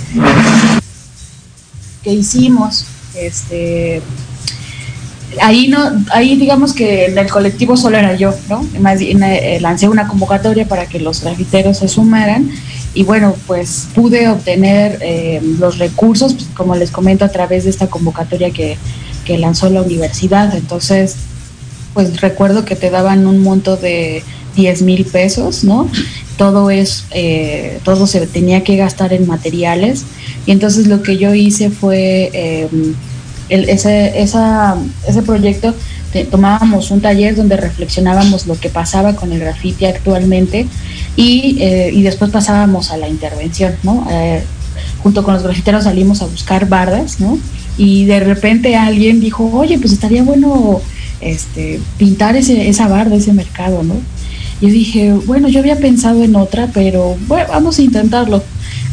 [2.04, 2.88] que hicimos.
[3.16, 4.02] Este,
[5.42, 5.80] ahí no,
[6.12, 8.68] ahí digamos que en el colectivo solo era yo, ¿no?
[8.82, 12.52] Más eh, lancé una convocatoria para que los grafiteros se sumaran
[13.00, 17.70] y bueno, pues pude obtener eh, los recursos, pues, como les comento, a través de
[17.70, 18.78] esta convocatoria que,
[19.24, 20.54] que lanzó la universidad.
[20.54, 21.16] Entonces,
[21.94, 24.22] pues recuerdo que te daban un monto de
[24.58, 25.90] 10 mil pesos, ¿no?
[26.38, 30.04] Todo es, eh, todo se tenía que gastar en materiales.
[30.46, 32.68] Y entonces lo que yo hice fue
[33.48, 34.76] ese, esa,
[35.08, 35.74] ese proyecto
[36.32, 40.68] tomábamos un taller donde reflexionábamos lo que pasaba con el grafiti actualmente
[41.16, 44.08] y, eh, y después pasábamos a la intervención, ¿no?
[44.10, 44.44] Eh,
[45.04, 47.38] junto con los grafiteros salimos a buscar bardas, ¿no?
[47.78, 50.82] Y de repente alguien dijo, oye, pues estaría bueno
[51.22, 53.96] este, pintar ese, esa barda, ese mercado, ¿no?
[54.62, 58.44] Y yo dije, bueno, yo había pensado en otra, pero bueno, vamos a intentarlo.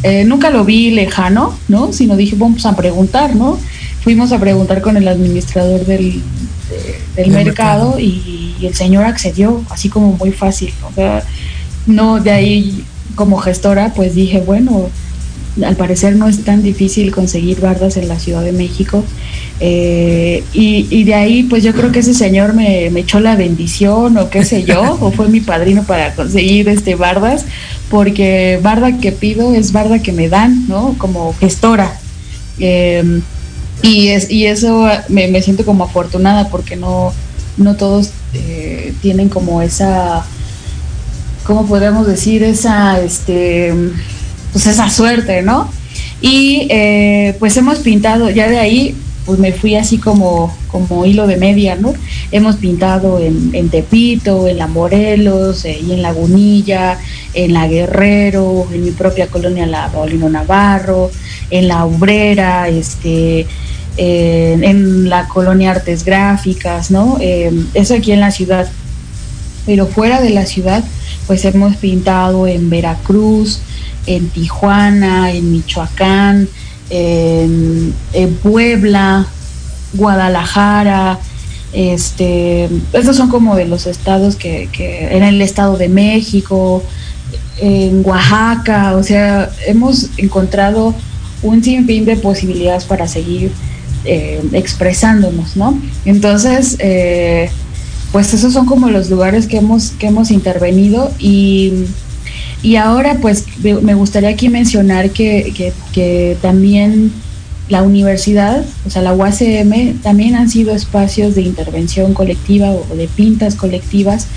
[0.02, 1.92] Eh, nunca lo vi lejano, ¿no?
[1.92, 3.58] Sino dije, vamos a preguntar, ¿no?
[4.06, 6.22] fuimos a preguntar con el administrador del,
[7.16, 10.72] del mercado, Y, el señor accedió, así como muy fácil.
[10.88, 11.24] O sea,
[11.86, 14.90] no, de ahí como gestora, pues dije, bueno,
[15.64, 19.04] al parecer no es tan difícil conseguir bardas en la Ciudad de México.
[19.58, 24.18] Eh, y, y, de ahí, pues yo creo que ese señor me, echó la bendición
[24.18, 27.46] o qué sé yo, o fue mi padrino para conseguir este bardas,
[27.88, 30.94] porque barda que pido es barda que me dan, ¿no?
[30.98, 31.98] Como gestora.
[32.58, 33.22] Eh,
[33.82, 37.12] y, es, y eso me, me siento como afortunada porque no,
[37.56, 40.24] no todos eh, tienen como esa,
[41.46, 42.42] ¿cómo podemos decir?
[42.42, 43.72] Esa, este,
[44.52, 45.70] pues esa suerte, ¿no?
[46.20, 51.26] Y eh, pues hemos pintado, ya de ahí, pues me fui así como, como hilo
[51.26, 51.94] de media, ¿no?
[52.32, 56.98] Hemos pintado en, en Tepito, en La Morelos, eh, y en Lagunilla,
[57.34, 61.10] en La Guerrero, en mi propia colonia, La Paulino Navarro,
[61.50, 63.46] en La Obrera, este,
[63.98, 67.18] en la colonia Artes Gráficas, ¿no?
[67.20, 68.68] Eh, eso aquí en la ciudad.
[69.64, 70.84] Pero fuera de la ciudad,
[71.26, 73.60] pues hemos pintado en Veracruz,
[74.06, 76.48] en Tijuana, en Michoacán,
[76.90, 77.94] en,
[78.42, 79.26] Puebla,
[79.94, 81.18] Guadalajara,
[81.72, 86.82] este, estos son como de los estados que, que en el estado de México,
[87.58, 90.94] en Oaxaca, o sea, hemos encontrado
[91.42, 93.52] un sinfín de posibilidades para seguir
[94.04, 95.80] eh, expresándonos, ¿no?
[96.04, 97.50] Entonces, eh,
[98.12, 101.72] pues esos son como los lugares que hemos, que hemos intervenido y,
[102.62, 107.12] y ahora pues me gustaría aquí mencionar que, que, también
[107.68, 113.08] la universidad, o sea, la UACM, también han sido espacios de intervención colectiva o de
[113.08, 114.28] pintas colectivas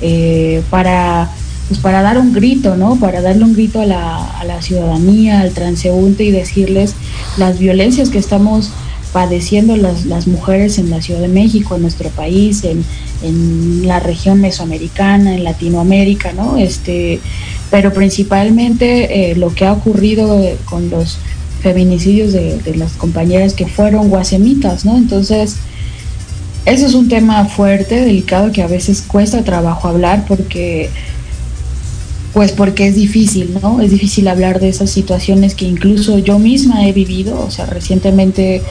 [0.00, 1.30] eh, para,
[1.68, 2.96] pues para dar un grito, ¿no?
[2.96, 6.94] Para darle un grito a la, a la ciudadanía, al transeúnte y decirles
[7.36, 8.70] las violencias que estamos
[9.12, 12.84] padeciendo las, las mujeres en la Ciudad de México, en nuestro país, en,
[13.22, 16.56] en la región mesoamericana, en Latinoamérica, ¿no?
[16.56, 17.20] Este,
[17.70, 21.18] pero principalmente eh, lo que ha ocurrido eh, con los
[21.60, 24.96] feminicidios de, las compañeras que fueron guasemitas, ¿no?
[24.96, 25.56] Entonces,
[26.64, 30.90] eso es un tema fuerte, delicado, que a veces cuesta trabajo hablar porque
[32.32, 33.80] pues porque es difícil, ¿no?
[33.80, 38.62] Es difícil hablar de esas situaciones que incluso yo misma he vivido, o sea, recientemente,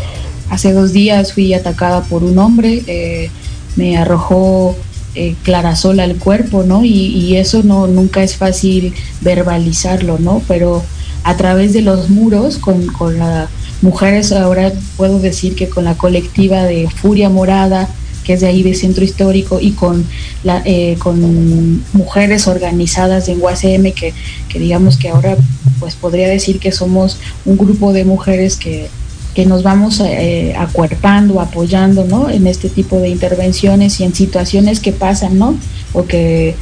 [0.49, 3.29] hace dos días fui atacada por un hombre, eh,
[3.77, 4.75] me arrojó
[5.15, 6.83] eh, clarasol al cuerpo, ¿no?
[6.83, 10.41] Y, eso no nunca es fácil verbalizarlo, ¿no?
[10.47, 10.83] Pero
[11.23, 13.49] a través de los muros, con, con las
[13.81, 17.87] mujeres, ahora puedo decir que con la colectiva de Furia Morada,
[18.23, 20.05] que es de ahí de Centro Histórico, y con,
[20.43, 24.13] la, eh, con mujeres organizadas en UACM, que,
[24.49, 25.37] que, digamos que ahora
[25.79, 28.89] pues podría decir que somos un grupo de mujeres que,
[29.37, 32.27] que nos vamos eh, acuerpando, apoyando, ¿no?
[32.27, 35.55] En este tipo de intervenciones y en situaciones que pasan, ¿no?
[35.93, 36.55] O que,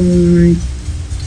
[0.00, 0.52] mmm,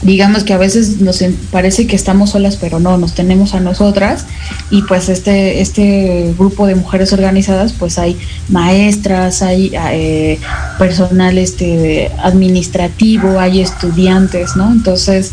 [0.06, 4.24] digamos que a veces nos parece que estamos solas, pero no, nos tenemos a nosotras
[4.70, 8.16] y pues este, este grupo de mujeres organizadas, pues hay
[8.48, 10.38] maestras, hay eh,
[10.78, 14.72] personal este, administrativo, hay estudiantes, ¿no?
[14.72, 15.32] Entonces,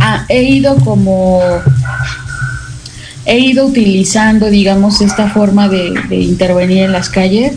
[0.00, 1.42] ah, he ido como
[3.26, 7.52] he ido utilizando, digamos, esta forma de, intervenir en las calles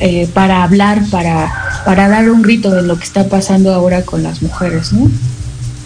[0.00, 1.52] eh, para hablar, para,
[1.84, 5.10] para dar un grito de lo que está pasando ahora con las mujeres, ¿no?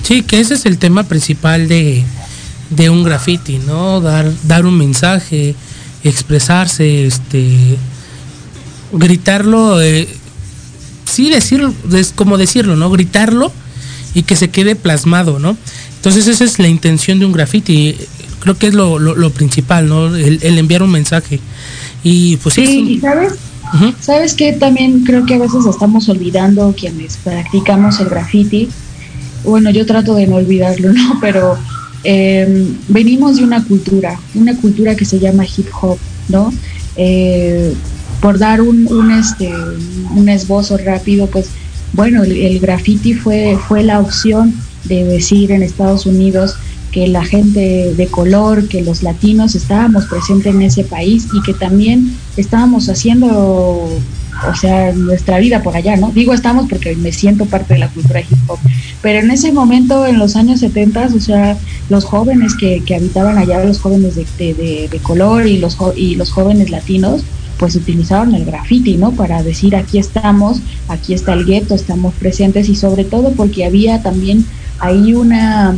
[0.03, 2.05] Sí, que ese es el tema principal de,
[2.71, 4.01] de un graffiti, ¿no?
[4.01, 5.55] Dar, dar un mensaje,
[6.05, 7.77] expresarse, este,
[8.93, 10.09] gritarlo, eh,
[11.05, 12.91] sí decirlo, es como decirlo, ¿no?
[12.91, 13.53] Gritarlo
[14.15, 15.57] y que se quede plasmado, ¿no?
[15.97, 17.97] Entonces esa es la intención de un graffiti,
[18.47, 20.15] creo que es lo, lo, lo principal, ¿no?
[20.15, 21.41] El, el, enviar un mensaje.
[22.03, 23.33] Y pues sí, ¿y sabes?
[23.75, 23.95] Uh -huh.
[24.01, 28.69] ¿Sabes que También creo que a veces estamos olvidando quienes practicamos el graffiti
[29.47, 31.19] bueno, yo trato de no olvidarlo, ¿no?
[31.21, 31.57] Pero
[32.05, 36.53] eh, venimos de una cultura, una cultura que se llama hip hop, ¿no?
[36.97, 37.75] Eh,
[38.21, 39.53] por dar un, un, este,
[40.15, 41.49] un esbozo rápido, pues
[41.93, 44.55] bueno, el, el graffiti fue, fue la opción
[44.85, 46.57] de decir en Estados Unidos
[46.93, 51.55] que la gente de color, que los latinos estábamos presentes en ese país y que
[51.55, 53.91] también estábamos haciendo
[54.51, 56.11] o sea, nuestra vida por allá, ¿no?
[56.11, 58.59] Digo estamos porque me siento parte de la cultura hip hop,
[59.03, 61.57] pero en ese momento, en los años 70, o sea,
[61.89, 66.17] los jóvenes que, que habitaban allá, los jóvenes de, de, de, color y los, y
[66.17, 67.23] los jóvenes latinos,
[67.59, 69.13] pues utilizaron el graffiti, ¿no?
[69.13, 74.03] Para decir aquí estamos, aquí está el gueto, estamos presentes y sobre todo porque había
[74.03, 74.45] también
[74.79, 75.77] ahí una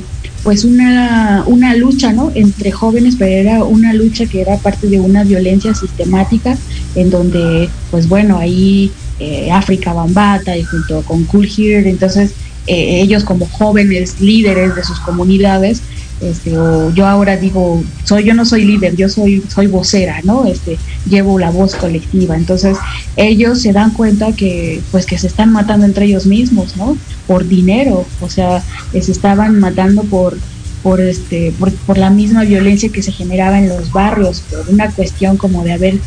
[0.49, 2.33] pues una, una lucha ¿no?
[2.35, 6.57] entre jóvenes, pero era una lucha que era parte de una violencia sistemática
[6.95, 12.33] en donde, pues bueno, ahí eh, África Bambata y junto con Cool Here, entonces
[12.67, 15.83] eh, ellos como jóvenes líderes de sus comunidades,
[16.21, 20.47] este, o yo ahora digo, soy, yo no soy líder, yo soy, soy vocera, ¿no?
[20.47, 22.37] Este, llevo la voz colectiva.
[22.37, 22.77] Entonces,
[23.17, 26.97] ellos se dan cuenta que, pues, que se están matando entre ellos mismos, ¿no?
[27.27, 28.63] Por dinero, o sea,
[28.93, 30.37] se estaban matando por,
[30.83, 34.91] por este, por, por la misma violencia que se generaba en los barrios, por una
[34.91, 35.99] cuestión como de a ver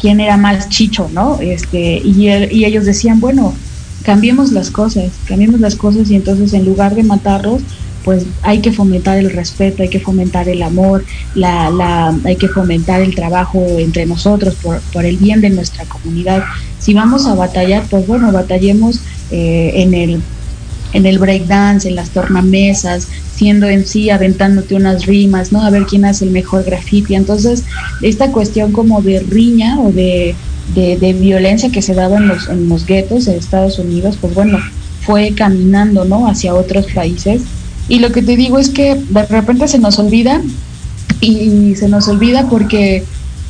[0.00, 1.38] quién era más chicho, ¿no?
[1.40, 3.54] Este, y, el, y ellos decían, bueno,
[4.02, 7.62] cambiemos las cosas, cambiemos las cosas y entonces en lugar de matarlos,
[8.04, 13.00] pues hay que fomentar el respeto, hay que fomentar el amor, la, hay que fomentar
[13.02, 16.44] el trabajo entre nosotros por, el bien de nuestra comunidad.
[16.78, 20.22] Si vamos a batallar, pues bueno, batallemos eh, en el
[20.92, 25.62] en el breakdance, en las tornamesas, siendo en sí, aventándote unas rimas, ¿no?
[25.62, 27.14] A ver quién hace el mejor graffiti.
[27.14, 27.62] Entonces,
[28.02, 30.34] esta cuestión como de riña o de,
[30.74, 34.34] de, de violencia que se daba en los, en los guetos de Estados Unidos, pues
[34.34, 34.58] bueno,
[35.02, 36.26] fue caminando, ¿no?
[36.26, 37.42] Hacia otros países
[37.90, 40.40] y lo que te digo es que de repente se nos olvida
[41.20, 43.02] y se nos olvida porque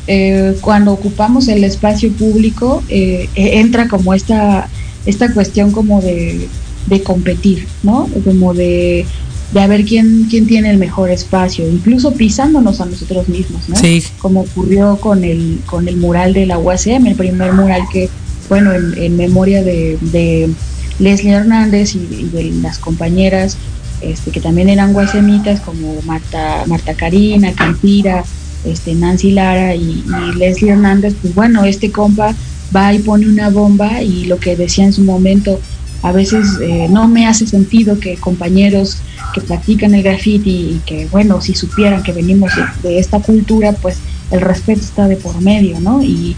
[0.07, 4.69] eh, cuando ocupamos el espacio público eh, entra como esta,
[5.05, 6.49] esta cuestión como de,
[6.87, 8.09] de competir, ¿no?
[8.25, 9.05] Como de,
[9.53, 13.77] de a ver quién, quién tiene el mejor espacio, incluso pisándonos a nosotros mismos, ¿no?
[13.77, 14.03] Sí.
[14.21, 18.09] Como ocurrió con el, con el mural de la UACM, el primer mural que,
[18.49, 20.49] bueno, en, en memoria de, de
[20.99, 23.59] Leslie Hernández y, y de las compañeras
[24.01, 28.25] este, que también eran guasemitas como Marta, Marta Karina, Campira,
[28.65, 32.35] este, Nancy Lara y, y, Leslie Hernández, pues bueno, este compa
[32.75, 35.61] va y pone una bomba y lo que decía en su momento,
[36.03, 38.99] a veces eh, no me hace sentido que compañeros
[39.35, 43.99] que practican el graffiti y que, bueno, si supieran que venimos de, esta cultura, pues
[44.31, 46.03] el respeto está de por medio, ¿no?
[46.03, 46.37] Y,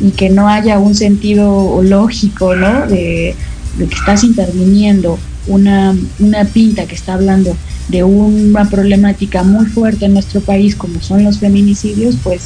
[0.00, 2.86] y que no haya un sentido lógico, ¿no?
[2.86, 3.36] De,
[3.76, 7.56] de que estás interviniendo una, una pinta que está hablando
[7.88, 12.42] de una problemática muy fuerte en nuestro país como son los feminicidios, pues,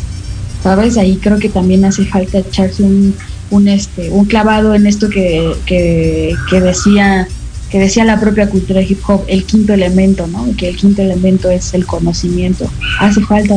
[0.62, 3.14] sabes, ahí creo que también hace falta echarse un,
[3.50, 7.28] un, este, un clavado en esto que, que, que decía
[7.70, 10.46] que decía la propia cultura hip hop, el quinto elemento, ¿no?
[10.56, 12.70] Que el quinto elemento es el conocimiento.
[13.00, 13.54] Hace falta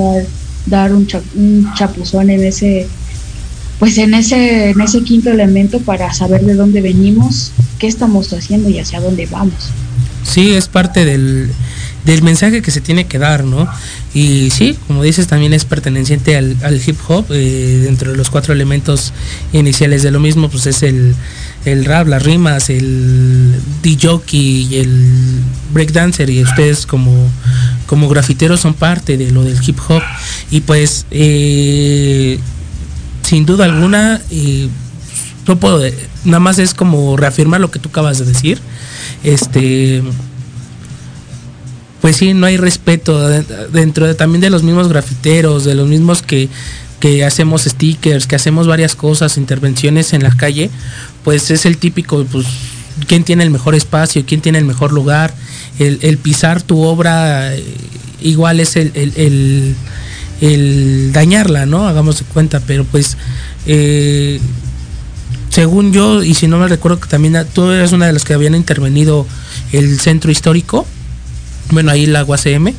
[0.66, 2.88] dar, un, un, chapuzón en ese,
[3.80, 8.70] pues en ese, en ese quinto elemento para saber de dónde venimos, qué estamos haciendo
[8.70, 9.72] y hacia dónde vamos.
[10.24, 11.50] Sí, es parte del,
[12.06, 13.68] del mensaje que se tiene que dar, ¿no?
[14.14, 18.30] Y sí, como dices, también es perteneciente al, al hip hop, eh, dentro de los
[18.30, 19.14] cuatro elementos
[19.54, 21.16] iniciales de lo mismo, pues es el,
[21.66, 25.42] el rap, las rimas, el DJ y el
[25.74, 27.14] breakdancer y ustedes como,
[27.86, 30.02] como grafiteros son parte de lo del hip hop
[30.52, 32.40] y pues eh,
[33.30, 34.68] sin duda alguna eh,
[35.48, 35.84] no puedo
[36.26, 38.60] nada más es como reafirmar lo que tú acabas de decir.
[39.24, 40.02] Este
[42.02, 43.30] pues sí no hay respeto
[43.70, 46.50] dentro de, también de los mismos grafiteros de los mismos que
[47.00, 50.70] que hacemos stickers, que hacemos varias cosas, intervenciones en la calle,
[51.24, 52.46] pues es el típico, pues,
[53.08, 55.34] quién tiene el mejor espacio, quién tiene el mejor lugar,
[55.78, 57.64] el, pisar tu obra eh,
[58.22, 59.76] igual es el,
[60.42, 61.88] dañarla, ¿no?
[61.88, 63.18] Hagamos de cuenta, pero pues
[63.66, 64.40] eh,
[65.50, 68.34] según yo, y si no me recuerdo que también tú eres una de las que
[68.34, 69.26] habían intervenido
[69.72, 70.86] el centro histórico,
[71.72, 72.74] bueno, ahí la UACM,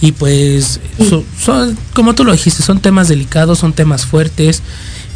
[0.00, 0.80] y pues
[1.38, 4.62] son, como tú lo dijiste, son temas delicados, son temas fuertes,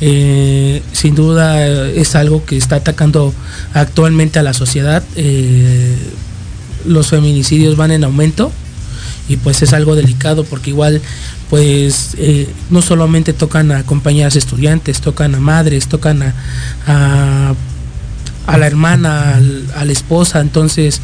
[0.01, 3.34] eh, sin duda es algo que está atacando
[3.74, 5.03] actualmente a la sociedad.
[5.16, 5.96] Eh,
[6.86, 8.53] los feminicidios van en aumento
[9.28, 11.03] y pues es algo delicado porque igual
[11.51, 17.55] pues eh, no solamente tocan a compañeras estudiantes, tocan a madres, tocan a,
[18.46, 19.40] a, la hermana,
[19.74, 21.01] a, la esposa, entonces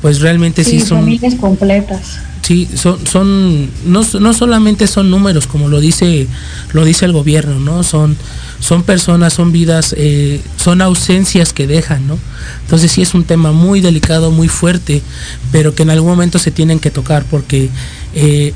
[0.00, 5.68] pues realmente sí, son familias completas Sí, son, son no, no solamente son números, como
[5.68, 6.26] lo dice,
[6.72, 7.84] lo dice el gobierno, ¿no?
[7.84, 8.16] Son,
[8.58, 12.18] son personas, son vidas, eh, son ausencias que dejan, ¿no?
[12.62, 15.02] Entonces sí es un tema muy delicado, muy fuerte,
[15.52, 17.68] pero que en algún momento se tienen que tocar, porque
[18.14, 18.52] eh,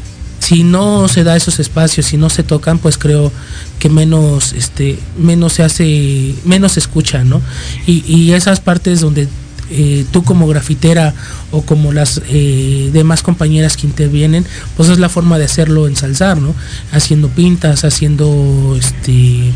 [0.46, 3.32] si no se da esos espacios, si no se tocan, pues creo
[3.80, 7.42] que menos, este, menos se hace, menos se escucha, ¿no?
[7.84, 9.26] Y, y esas partes donde
[9.70, 11.14] eh, tú como grafitera
[11.50, 16.38] o como las eh, demás compañeras que intervienen, pues es la forma de hacerlo ensalzar,
[16.38, 16.54] ¿no?
[16.92, 19.50] Haciendo pintas, haciendo este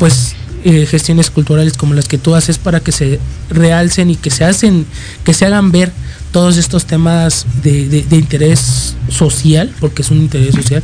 [0.00, 4.30] pues eh, gestiones culturales como las que tú haces para que se realcen y que
[4.30, 4.84] se hacen,
[5.22, 5.92] que se hagan ver
[6.32, 10.82] todos estos temas de, interés social, porque es un interés social,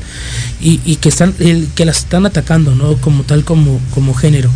[0.61, 2.97] y, que están, que las están atacando, ¿no?
[2.97, 4.51] Como tal, como, como género.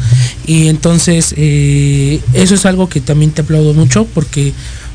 [0.46, 4.52] Y entonces, eh, eso es algo que también te aplaudo mucho, porque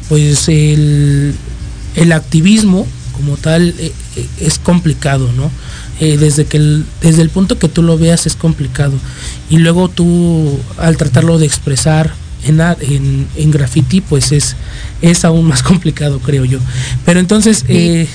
[0.09, 1.35] pues el,
[2.11, 5.51] activismo como tal eh, eh, es complicado, ¿no?
[5.99, 6.59] desde que
[7.01, 8.91] desde el punto que tú lo veas es complicado
[9.49, 12.13] y luego tú al tratarlo de expresar
[12.45, 14.55] en, en, graffiti pues es,
[15.01, 16.59] es aún más complicado, creo yo.
[17.05, 18.07] Pero entonces, eh,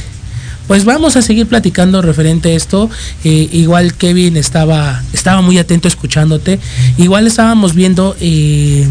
[0.67, 2.91] pues vamos a seguir platicando referente a esto.
[3.25, 6.61] Eh, igual Kevin estaba, estaba muy atento escuchándote.
[6.99, 8.87] Igual estábamos viendo eh,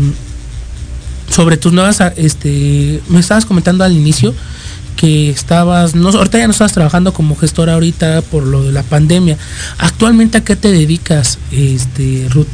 [1.29, 4.33] sobre tus nuevas, este, me estabas comentando al inicio
[4.95, 8.81] que estabas, no, ahorita ya no estás trabajando como gestora ahorita por lo de la
[8.81, 9.37] pandemia.
[9.77, 12.47] Actualmente a qué te dedicas, este, Ruth?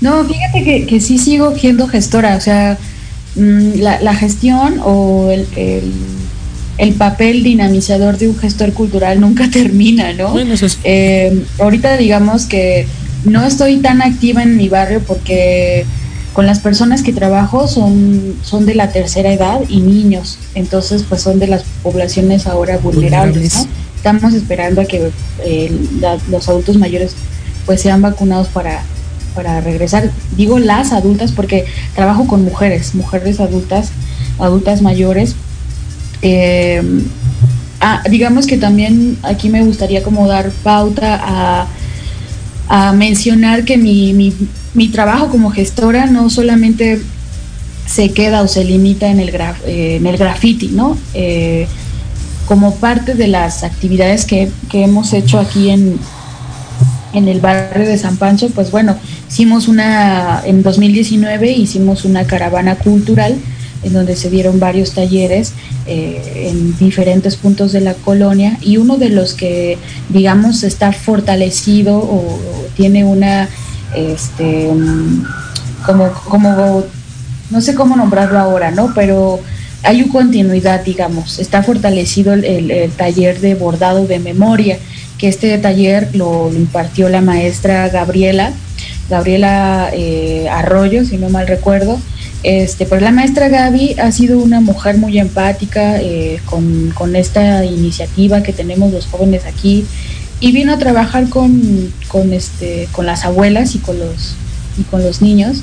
[0.00, 2.78] No, fíjate que, que, sí sigo siendo gestora, o sea,
[3.36, 5.46] mm, la, gestión o el,
[6.78, 10.34] el, papel dinamizador de un gestor cultural nunca termina, ¿no?
[10.84, 12.86] Eh, ahorita digamos que
[13.24, 15.84] no estoy tan activa en mi barrio porque
[16.32, 21.22] con las personas que trabajo son, son de la tercera edad y niños, entonces pues
[21.22, 23.66] son de las poblaciones ahora vulnerables, ¿no?
[23.96, 25.10] Estamos esperando a que
[25.44, 25.72] eh,
[26.30, 27.14] los adultos mayores
[27.64, 28.82] pues sean vacunados para
[29.36, 30.10] para regresar.
[30.36, 33.90] Digo las adultas porque trabajo con mujeres, mujeres adultas,
[34.40, 35.36] adultas mayores.
[36.22, 36.82] Eh,
[37.80, 41.68] ah, digamos que también aquí me gustaría como dar pauta a,
[42.94, 44.34] mencionar que mi, mi,
[44.74, 47.00] mi, trabajo como gestora no solamente
[47.86, 50.98] se queda o se limita en el, graf, eh, en el graffiti, ¿no?
[51.14, 51.68] Eh,
[52.46, 55.96] como parte de las actividades que, que hemos hecho aquí en,
[57.16, 58.94] en el barrio de San Pancho, pues bueno,
[59.26, 63.34] hicimos una, en 2019 hicimos una caravana cultural
[63.82, 65.54] en donde se dieron varios talleres
[65.86, 69.78] eh, en diferentes puntos de la colonia y uno de los que
[70.10, 72.38] digamos está fortalecido o,
[72.76, 73.48] tiene una
[73.94, 74.68] este
[75.86, 76.84] como como
[77.50, 78.92] no sé cómo nombrarlo ahora, ¿no?
[78.94, 79.40] Pero
[79.82, 84.78] hay una continuidad, digamos, está fortalecido el, taller de bordado de memoria,
[85.18, 88.52] que este taller lo, impartió la maestra Gabriela,
[89.08, 91.98] Gabriela eh, Arroyo, si no mal recuerdo.
[92.42, 97.64] Este, pues la maestra Gaby ha sido una mujer muy empática eh, con, con, esta
[97.64, 99.84] iniciativa que tenemos los jóvenes aquí
[100.38, 104.36] y vino a trabajar con, con, este, con las abuelas y con los,
[104.78, 105.62] y con los niños.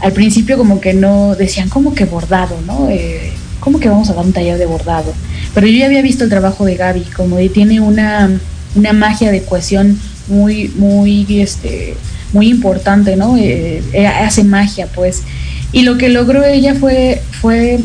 [0.00, 2.88] Al principio como que no, decían como que bordado, ¿no?
[2.90, 5.12] Eh, ¿Cómo que vamos a dar un taller de bordado?
[5.54, 8.30] Pero yo ya había visto el trabajo de Gaby, como tiene una,
[8.78, 9.98] una magia de cohesión
[10.28, 11.94] muy, muy, este,
[12.32, 13.36] muy importante, ¿no?
[13.36, 15.22] Eh, eh, hace magia, pues.
[15.72, 17.80] Y lo que logró ella fue, fue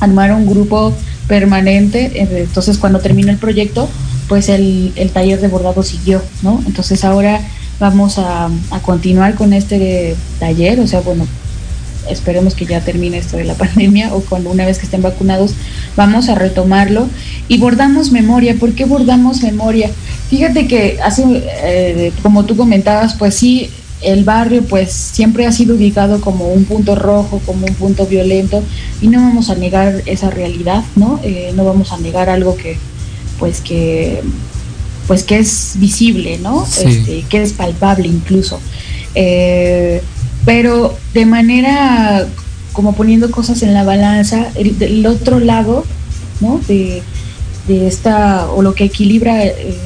[0.00, 0.94] armar un grupo
[1.28, 2.12] permanente.
[2.14, 3.88] Entonces, cuando terminó el proyecto,
[4.28, 6.62] pues el, el taller de bordado siguió, ¿no?
[6.66, 7.40] Entonces ahora
[7.78, 11.26] vamos a, a, continuar con este taller, o sea, bueno,
[12.08, 15.54] esperemos que ya termine esto de la pandemia o cuando una vez que estén vacunados,
[15.96, 17.08] vamos a retomarlo
[17.48, 18.54] y bordamos memoria.
[18.54, 19.90] ¿Por qué bordamos memoria?
[20.30, 23.70] Fíjate que hace, eh, como tú comentabas, pues sí,
[24.04, 28.62] el barrio pues siempre ha sido ubicado como un punto rojo, como un punto violento
[29.00, 31.20] y no vamos a negar esa realidad, ¿no?
[31.22, 32.76] Eh, no vamos a negar algo que
[33.38, 34.20] pues que
[35.06, 36.64] pues que es visible, ¿no?
[36.64, 38.60] Este, que es palpable incluso.
[39.14, 40.02] Eh,
[40.44, 42.26] pero de manera
[42.72, 45.84] como poniendo cosas en la balanza, el, del otro lado,
[46.40, 46.60] ¿no?
[46.66, 47.02] De,
[47.68, 49.76] de esta, o lo que equilibra eh,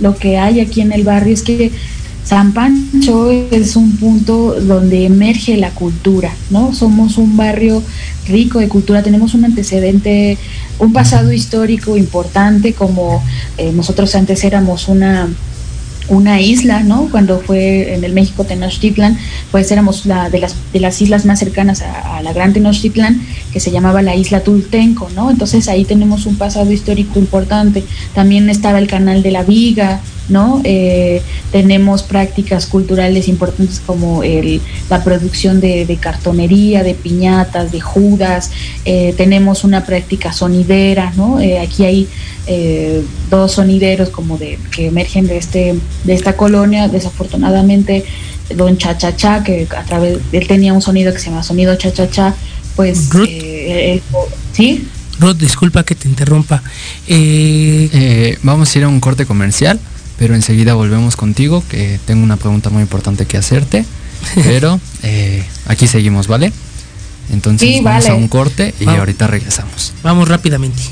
[0.00, 1.72] lo que hay aquí en el barrio es que
[2.24, 6.74] San Pancho es un punto donde emerge la cultura, ¿no?
[6.74, 7.84] Somos un barrio
[8.26, 10.36] rico de cultura, tenemos un antecedente,
[10.80, 13.22] un pasado histórico importante, como
[13.58, 15.28] eh, nosotros antes éramos una
[16.08, 17.08] una isla, ¿no?
[17.10, 19.18] Cuando fue en el México Tenochtitlan,
[19.50, 23.20] pues éramos la, de, las, de las islas más cercanas a, la Gran Tenochtitlan,
[23.52, 25.30] que se llamaba la isla Tultenco, ¿no?
[25.30, 27.84] Entonces ahí tenemos un pasado histórico importante.
[28.14, 30.60] También estaba el canal de la Viga, ¿no?
[30.64, 31.22] Eh,
[31.52, 34.60] tenemos prácticas culturales importantes como el,
[34.90, 38.50] la producción de, cartonería, de piñatas, de judas,
[38.84, 41.40] eh, tenemos una práctica sonidera, ¿no?
[41.40, 42.08] Eh, aquí hay
[43.28, 45.74] dos sonideros como de que emergen de este
[46.04, 48.04] de esta colonia, desafortunadamente
[48.54, 52.36] don Chachachá, que a través él tenía un sonido que se llama sonido Chachachá,
[52.76, 53.08] pues
[54.52, 54.86] sí.
[55.18, 56.62] Ruth, disculpa que te interrumpa.
[58.42, 59.80] vamos a ir a un corte comercial
[60.18, 63.84] pero enseguida volvemos contigo, que tengo una pregunta muy importante que hacerte,
[64.34, 66.52] pero eh, aquí seguimos, ¿vale?
[67.30, 69.92] Entonces vamos a un corte y ahorita regresamos.
[70.02, 70.82] Vamos rápidamente.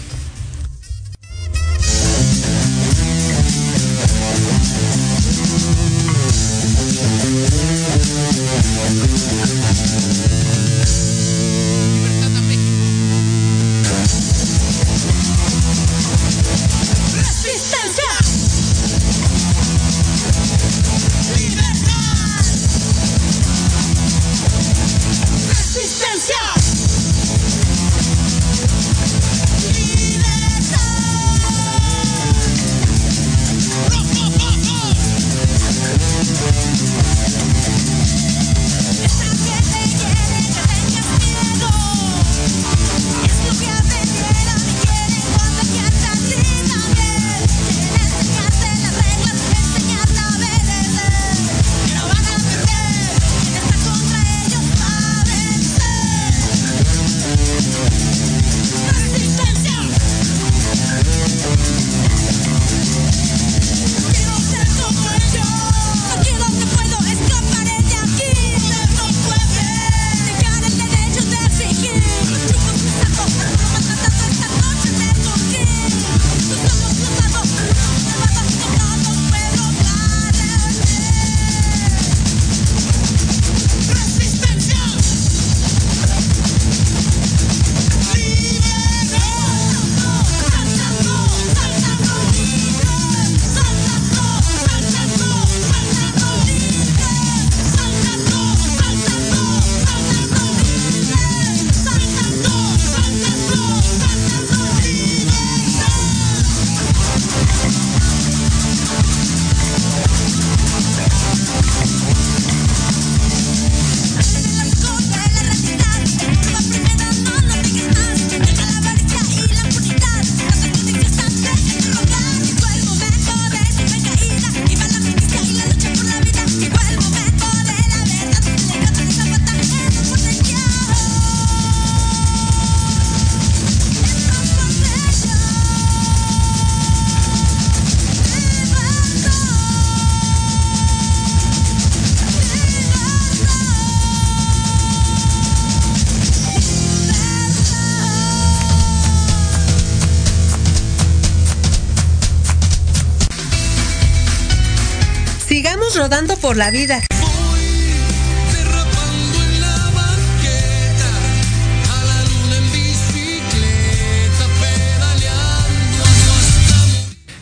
[156.55, 157.01] Por la vida.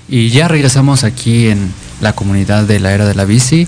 [0.09, 3.67] Y ya regresamos aquí en la comunidad de la era de la bici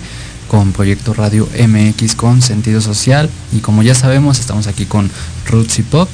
[0.48, 5.10] con Proyecto Radio MX con sentido social y como ya sabemos estamos aquí con
[5.46, 6.08] Roots y Pop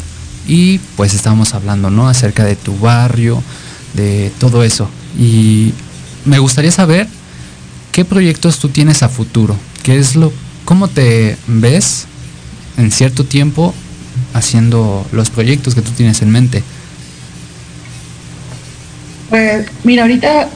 [0.47, 2.09] y pues estamos hablando ¿no?
[2.09, 3.43] acerca de tu barrio,
[3.95, 5.73] de todo eso y
[6.25, 7.09] me gustaría saber
[7.93, 10.33] qué proyectos tú tienes a futuro, qué es lo,
[10.65, 12.07] cómo te ves
[12.77, 13.75] en cierto tiempo
[14.33, 16.63] haciendo los proyectos que tú tienes en mente.
[19.29, 20.49] Pues mira, ahorita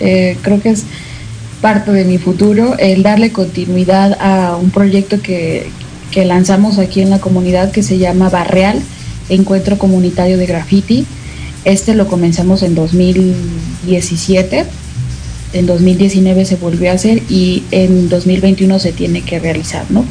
[0.00, 0.84] eh, creo que es
[1.60, 5.70] parte de mi futuro el darle continuidad a un proyecto que,
[6.10, 8.80] que lanzamos aquí en la comunidad que se llama Barreal,
[9.28, 11.06] Encuentro Comunitario de Graffiti.
[11.64, 14.66] Este lo comenzamos en 2017,
[15.52, 20.04] en 2019 se volvió a hacer y en 2021 se tiene que realizar, ¿no?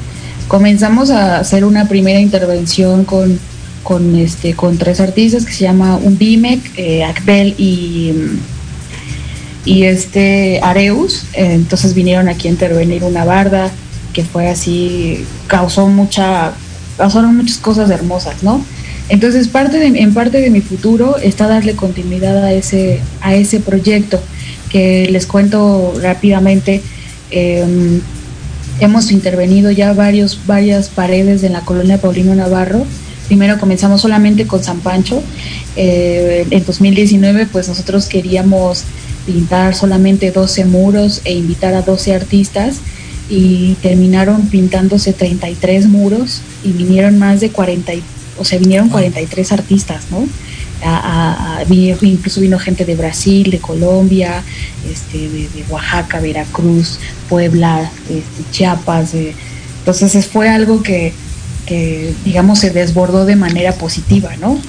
[0.48, 3.40] Comenzamos a hacer una primera intervención con
[3.88, 8.12] con, este, con tres artistas que se llama un Bimec, eh, Akbel y,
[9.64, 11.24] y este Areus.
[11.32, 13.72] entonces vinieron aquí a intervenir una barda
[14.12, 16.52] que fue así, causó mucha,
[16.98, 18.62] causaron muchas cosas hermosas, ¿no?
[19.08, 23.62] Entonces parte de, en parte de mi futuro está darle continuidad a ese, a ese
[23.62, 24.20] proyecto
[24.70, 26.82] que les cuento rápidamente.
[27.32, 28.02] Em,
[28.80, 32.86] hemos intervenido ya varios, varias paredes en la colonia Paulino Navarro
[33.28, 35.22] primero comenzamos solamente con San Pancho.
[35.76, 38.84] Eh, en 2019 pues nosotros queríamos
[39.26, 42.78] pintar solamente 12 muros e invitar a 12 artistas
[43.30, 47.92] y terminaron pintándose 33 muros y vinieron más de 40,
[48.38, 50.26] o sea, vinieron 43 artistas, ¿no?
[52.02, 54.44] Incluso vino gente de Brasil, de Colombia,
[54.90, 57.00] este, de, Oaxaca, Veracruz,
[57.30, 59.14] Puebla, este, Chiapas.
[59.14, 61.14] entonces fue algo que,
[61.66, 64.60] que digamos se desbordó de manera positiva, ¿no?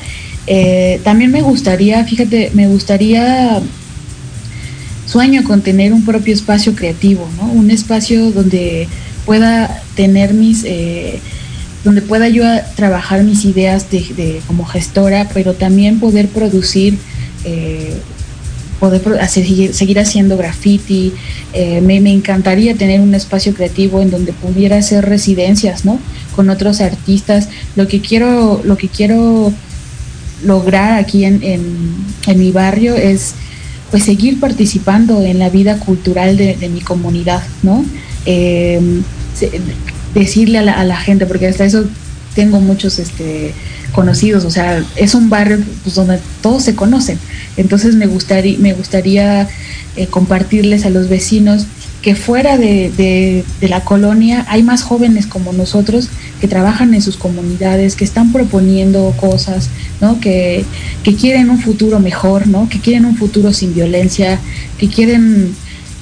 [0.47, 3.61] Eh, también me gustaría, fíjate, me gustaría
[5.07, 7.53] sueño con tener un propio espacio creativo, ¿no?
[7.53, 8.89] Un espacio donde
[9.27, 11.21] pueda tener mis, eh,
[11.89, 12.45] donde pueda yo
[12.77, 16.99] trabajar mis ideas de, como gestora, pero también poder producir
[17.47, 17.95] eh,
[18.79, 21.15] poder seguir, haciendo graffiti.
[21.55, 25.99] Eh, me, encantaría tener un espacio creativo en donde pudiera hacer residencias, ¿no?
[26.37, 27.49] Con otros artistas.
[27.75, 29.51] Lo que quiero, lo que quiero
[30.45, 33.33] lograr aquí en, en, mi barrio es
[33.91, 37.83] pues seguir participando en la vida cultural de, mi comunidad, ¿no?
[38.27, 39.03] Em,
[40.15, 41.85] decirle a la, a la gente, porque hasta eso
[42.35, 43.53] tengo muchos este,
[43.93, 47.19] conocidos, o sea, es un barrio pues, donde todos se conocen.
[47.57, 49.49] Entonces me gustaría, me gustaría
[49.97, 51.67] eh, compartirles a los vecinos
[52.03, 56.09] que fuera de, la colonia hay más jóvenes como nosotros
[56.41, 59.69] que trabajan en sus comunidades, que están proponiendo cosas,
[60.01, 60.21] ¿no?
[60.21, 60.65] que,
[61.03, 62.69] que quieren un futuro mejor, ¿no?
[62.69, 64.39] que quieren un futuro sin violencia,
[64.79, 65.55] que quieren,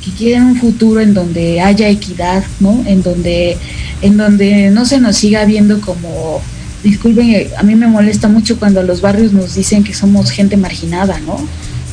[0.07, 2.85] que quieren un futuro en donde haya equidad, ¿no?
[2.87, 3.57] en, donde,
[4.03, 6.41] en donde no se nos siga viendo como
[6.85, 11.19] disculpen, a mí me molesta mucho cuando los barrios nos dicen que somos gente marginada,
[11.27, 11.37] ¿no?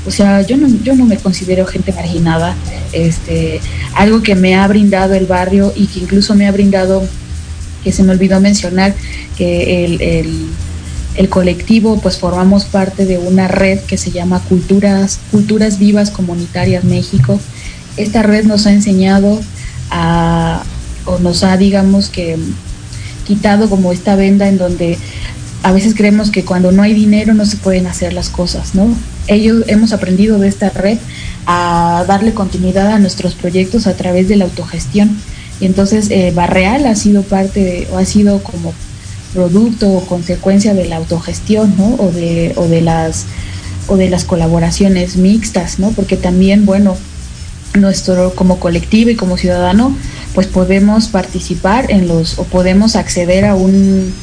[0.05, 2.55] O sea, yo no, yo no me considero gente marginada.
[2.91, 3.59] Este,
[3.95, 7.03] algo que me ha brindado el barrio y que incluso me ha brindado,
[7.83, 8.93] que se me olvidó mencionar,
[9.37, 10.01] que el,
[11.15, 16.83] el, colectivo, pues formamos parte de una red que se llama Culturas, Culturas Vivas Comunitarias
[16.83, 17.39] México.
[17.97, 19.39] Esta red nos ha enseñado
[19.89, 20.63] a,
[21.05, 22.37] o nos ha, digamos que,
[23.25, 24.97] quitado como esta venda en donde
[25.63, 28.93] a veces creemos que cuando no hay dinero no se pueden hacer las cosas, ¿no?
[29.27, 30.97] Ellos hemos aprendido de esta red
[31.45, 35.17] a darle continuidad a nuestros proyectos a través de la autogestión.
[35.61, 38.73] Y entonces eh, Barreal ha sido parte o ha sido como
[39.33, 41.95] producto o consecuencia de la autogestión, ¿no?
[41.95, 43.25] O de, o de las
[43.87, 45.91] o de las colaboraciones mixtas, ¿no?
[45.91, 46.97] Porque también, bueno,
[47.79, 49.95] nuestro como colectivo y como ciudadano
[50.33, 54.13] pues podemos participar en los o podemos acceder a un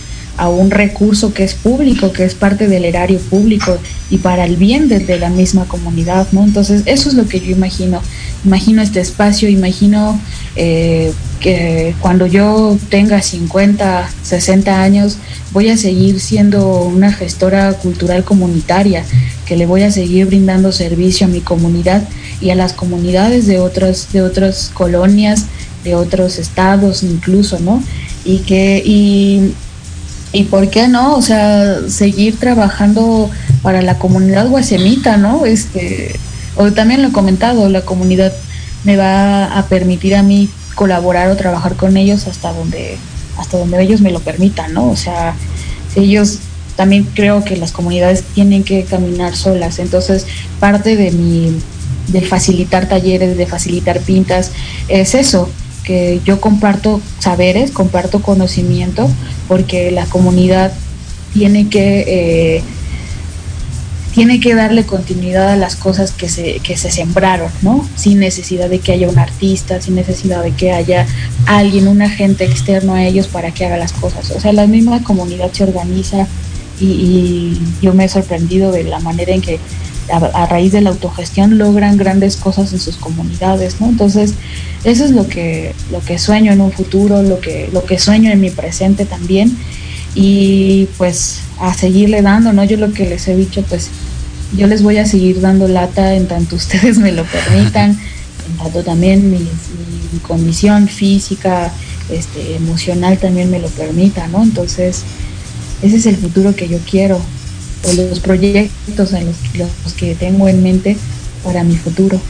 [0.41, 3.77] a un recurso que es público, que es parte del erario público
[4.09, 6.43] y para el bien de, la misma comunidad, ¿no?
[6.45, 8.01] Entonces, eso es lo que yo imagino.
[8.43, 10.19] Imagino este espacio, imagino
[10.57, 15.19] eh, que cuando yo tenga 50, 60 años,
[15.53, 19.05] voy a seguir siendo una gestora cultural comunitaria,
[19.45, 22.09] que le voy a seguir brindando servicio a mi comunidad
[22.41, 25.45] y a las comunidades de otras, de otras colonias,
[25.85, 27.83] de otros estados incluso, ¿no?
[28.25, 29.53] Y que, y,
[30.33, 33.31] y por qué no, o sea, seguir trabajando
[33.63, 35.45] para la comunidad guasemita, ¿no?
[35.45, 36.15] Este,
[36.57, 38.33] o también lo he comentado, la comunidad
[38.85, 42.97] me va a permitir a mí colaborar o trabajar con ellos hasta donde
[43.39, 44.89] hasta donde ellos me lo permitan, ¿no?
[44.91, 45.35] O sea,
[45.97, 46.39] ellos
[46.77, 50.27] también creo que las comunidades tienen que caminar solas, entonces
[50.61, 51.59] parte de mi
[52.09, 54.53] de facilitar talleres, de facilitar pintas,
[54.89, 55.49] es eso,
[55.85, 59.09] que yo comparto saberes, comparto conocimiento,
[59.49, 60.73] porque la comunidad
[61.33, 62.63] tiene que eh,
[64.13, 67.89] tiene que darle continuidad a las cosas que se, que se sembraron, ¿no?
[67.95, 71.07] Sin necesidad de que haya un artista, sin necesidad de que haya
[71.47, 74.31] alguien, un agente externo a ellos para que haga las cosas.
[74.33, 76.27] O sea, la misma comunidad se organiza
[76.81, 79.61] y, yo me he sorprendido de la manera en que
[80.11, 83.89] a, raíz de la autogestión logran grandes cosas en sus comunidades, ¿no?
[83.89, 84.35] Entonces,
[84.85, 88.31] eso es lo que, lo que sueño en un futuro, lo que, lo que sueño
[88.31, 89.57] en mi presente también
[90.15, 92.65] y pues a seguirle dando, ¿no?
[92.65, 93.89] Yo lo que les he dicho, pues
[94.57, 98.83] yo les voy a seguir dando lata en tanto ustedes me lo permitan, en tanto
[98.83, 101.73] también mi, mi condición física,
[102.11, 104.43] este, emocional también me lo permita, ¿no?
[104.43, 105.05] Entonces,
[105.83, 107.21] ese es el futuro que yo quiero,
[107.85, 109.37] o los proyectos en los,
[109.85, 110.97] los que tengo en mente
[111.45, 112.21] para mi futuro.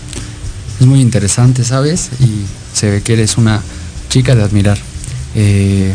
[0.81, 2.11] Es muy interesante, ¿sabes?
[2.21, 3.63] Y se ve que eres una
[4.09, 4.79] chica de admirar.
[5.35, 5.93] Eh,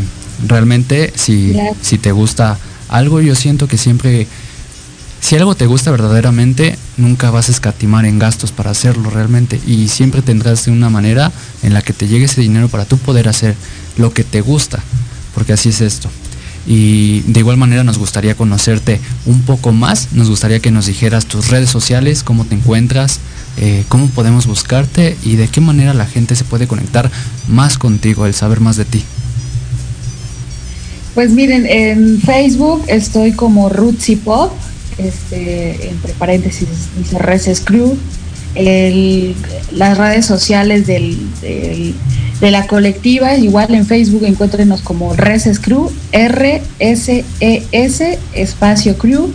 [0.47, 4.27] realmente si, si te gusta algo, yo siento que siempre,
[5.21, 9.87] si algo te gusta verdaderamente, nunca vas a escatimar en gastos para hacerlo realmente y
[9.87, 11.31] siempre tendrás de una manera
[11.63, 13.55] en la que te llegue ese dinero para tú poder hacer
[13.97, 14.83] lo que te gusta,
[15.33, 16.09] porque así es esto.
[16.67, 21.25] Y de igual manera nos gustaría conocerte un poco más, nos gustaría que nos dijeras
[21.25, 23.19] tus redes sociales, cómo te encuentras,
[23.57, 27.11] eh, cómo podemos buscarte y de qué manera la gente se puede conectar
[27.47, 29.03] más contigo, el saber más de ti.
[31.13, 34.51] Pues miren, en Facebook estoy como Rootsy Pop,
[34.97, 37.97] este, entre paréntesis dice Reses Crew.
[38.55, 41.93] Las redes sociales de
[42.41, 49.31] la colectiva, igual en Facebook encuéntrenos como Reses Crew, R-S-E-S, espacio Crew.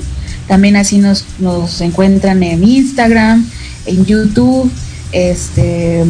[0.49, 3.49] También así nos, nos encuentran en Instagram,
[3.87, 4.71] en YouTube,
[5.13, 6.05] este,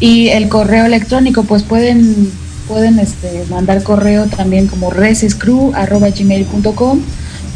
[0.00, 2.32] y el correo electrónico, pues pueden
[2.68, 7.00] pueden este, mandar correo también como resescrew.gmail.com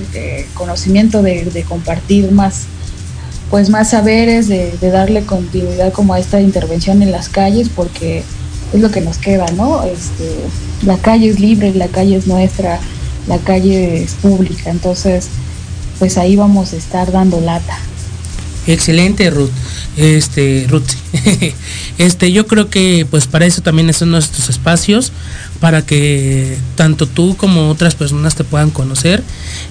[0.53, 2.65] conocimiento de, compartir más
[3.49, 8.23] pues más saberes de, darle continuidad como a esta intervención en las calles porque
[8.73, 10.35] es lo que nos queda no este
[10.83, 12.79] la calle es libre la calle es nuestra
[13.27, 15.29] la calle es pública entonces
[15.99, 17.77] pues ahí vamos a estar dando lata.
[18.67, 19.51] Excelente, Ruth.
[19.95, 20.89] Este, Ruth.
[21.97, 25.11] este, yo creo que pues para eso también son nuestros espacios
[25.65, 29.23] para que tanto tú como otras personas te puedan conocer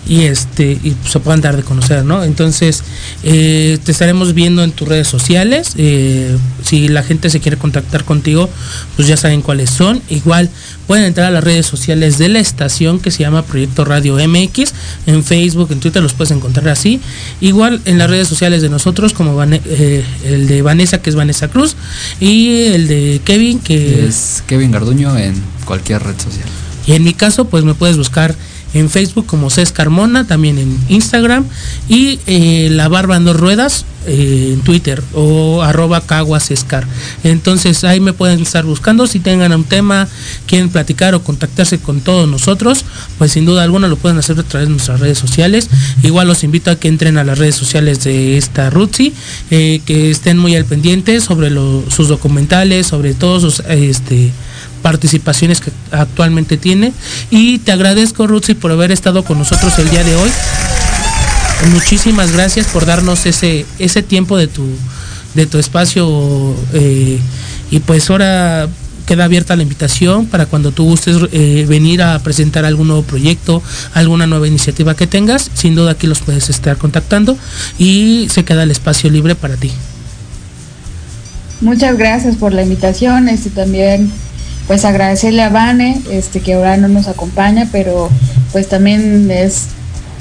[0.08, 2.24] y este y se puedan dar de conocer, ¿no?
[2.24, 2.82] Entonces
[3.22, 5.74] eh, te estaremos viendo en tus redes sociales.
[5.76, 8.50] Eh, si la gente se quiere contactar contigo,
[8.96, 10.02] pues ya saben cuáles son.
[10.10, 10.50] Igual
[10.88, 14.74] pueden entrar a las redes sociales de la estación que se llama Proyecto Radio MX.
[15.06, 17.00] En Facebook, en Twitter los puedes encontrar así.
[17.40, 21.46] Igual en las redes sociales de nosotros, como eh, el de Vanessa, que es Vanessa
[21.46, 21.76] Cruz,
[22.18, 26.48] y el de Kevin, que es Kevin Garduño en cualquier red social.
[26.86, 28.34] Y en mi caso, pues me puedes buscar
[28.74, 31.46] en Facebook como Cés Carmona, también en Instagram
[31.88, 36.84] y eh, La Barba en dos ruedas eh, en Twitter o arroba caguasescar.
[37.22, 40.08] Entonces ahí me pueden estar buscando si tengan un tema,
[40.46, 42.84] quieren platicar o contactarse con todos nosotros,
[43.16, 45.70] pues sin duda alguna lo pueden hacer a través de nuestras redes sociales.
[46.02, 49.14] Igual los invito a que entren a las redes sociales de esta Rutsi,
[49.50, 51.50] eh, que estén muy al pendiente sobre
[51.88, 54.32] sus documentales, sobre todos sus este
[54.84, 56.92] participaciones que actualmente tiene.
[57.30, 60.30] Y te agradezco, Rutsi, por haber estado con nosotros el día de hoy.
[61.72, 64.66] Muchísimas gracias por darnos ese, ese tiempo de tu,
[65.32, 66.54] de tu espacio.
[66.74, 67.18] Eh,
[67.70, 68.68] y pues ahora
[69.06, 73.62] queda abierta la invitación para cuando tú gustes eh, venir a presentar algún nuevo proyecto,
[73.94, 77.38] alguna nueva iniciativa que tengas, sin duda aquí los puedes estar contactando
[77.78, 79.70] y se queda el espacio libre para ti.
[81.62, 84.12] Muchas gracias por la invitación, este también
[84.66, 88.08] pues agradecerle a Vane, este, que ahora no nos acompaña, pero
[88.52, 89.66] pues también es,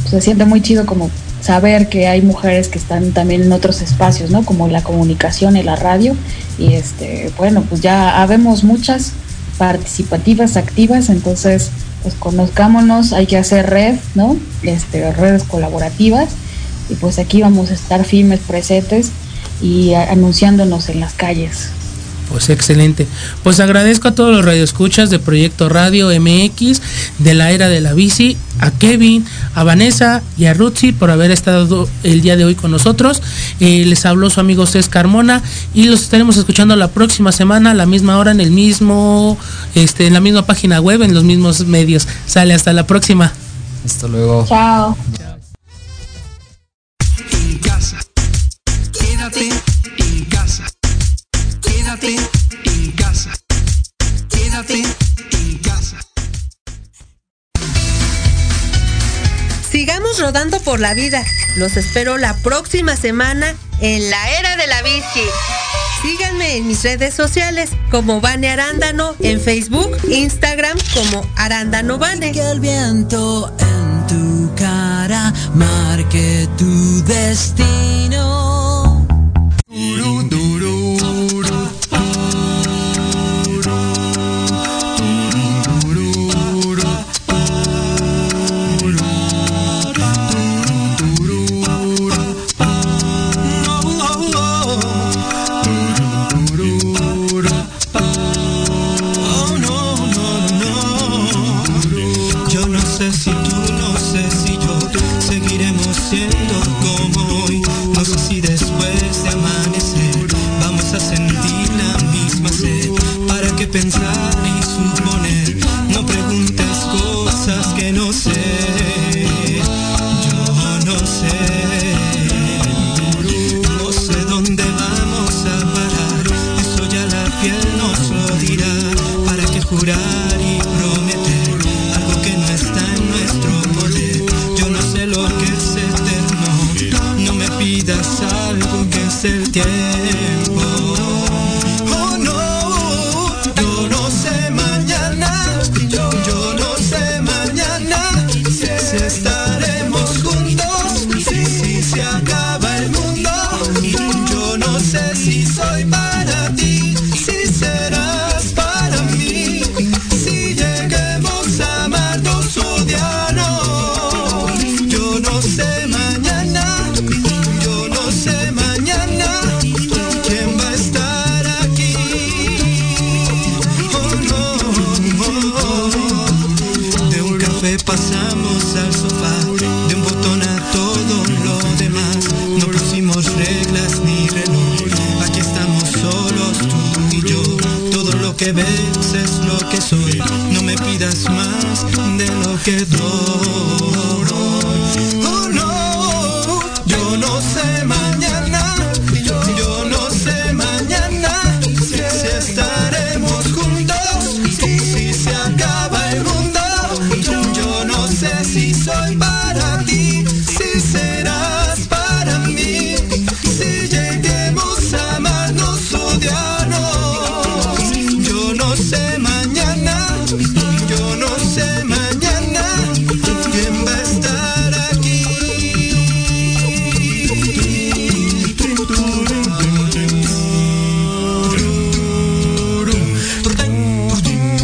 [0.10, 1.10] se siente muy chido como
[1.41, 4.44] saber que hay mujeres que están también en otros espacios, ¿no?
[4.44, 6.16] Como la comunicación y la radio.
[6.58, 9.12] Y este, bueno, pues ya habemos muchas
[9.58, 11.70] participativas, activas, entonces
[12.02, 14.38] pues conozcámonos, hay que hacer red, ¿no?
[14.64, 16.30] Este, redes colaborativas.
[16.89, 19.12] Y pues aquí vamos a estar firmes, presentes
[19.62, 21.70] y anunciándonos en las calles.
[22.34, 23.05] Pues excelente.
[23.43, 26.81] Pues agradezco a todos los radioescuchas de Proyecto Radio MX,
[27.19, 29.23] de la era de la bici, a Kevin,
[29.53, 33.21] a Vanessa y a Rutsy por haber estado el día de hoy con nosotros.
[33.59, 35.43] Eh, les habló su amigo Cés Carmona
[35.75, 39.38] y los estaremos escuchando la próxima semana a la misma hora en el mismo,
[39.75, 42.07] este, en la misma página web, en los mismos medios.
[42.25, 43.31] Sale hasta la próxima.
[43.86, 44.43] Hasta luego.
[44.49, 44.97] Chao.
[60.14, 61.24] Sigamos rodando por la vida.
[61.55, 65.24] Los espero la próxima semana en la era de la bici.
[66.01, 72.32] Síganme en mis redes sociales como Vane Arándano en Facebook, Instagram como Arándano Vane.
[72.32, 79.07] Que el viento en tu cara marque tu destino.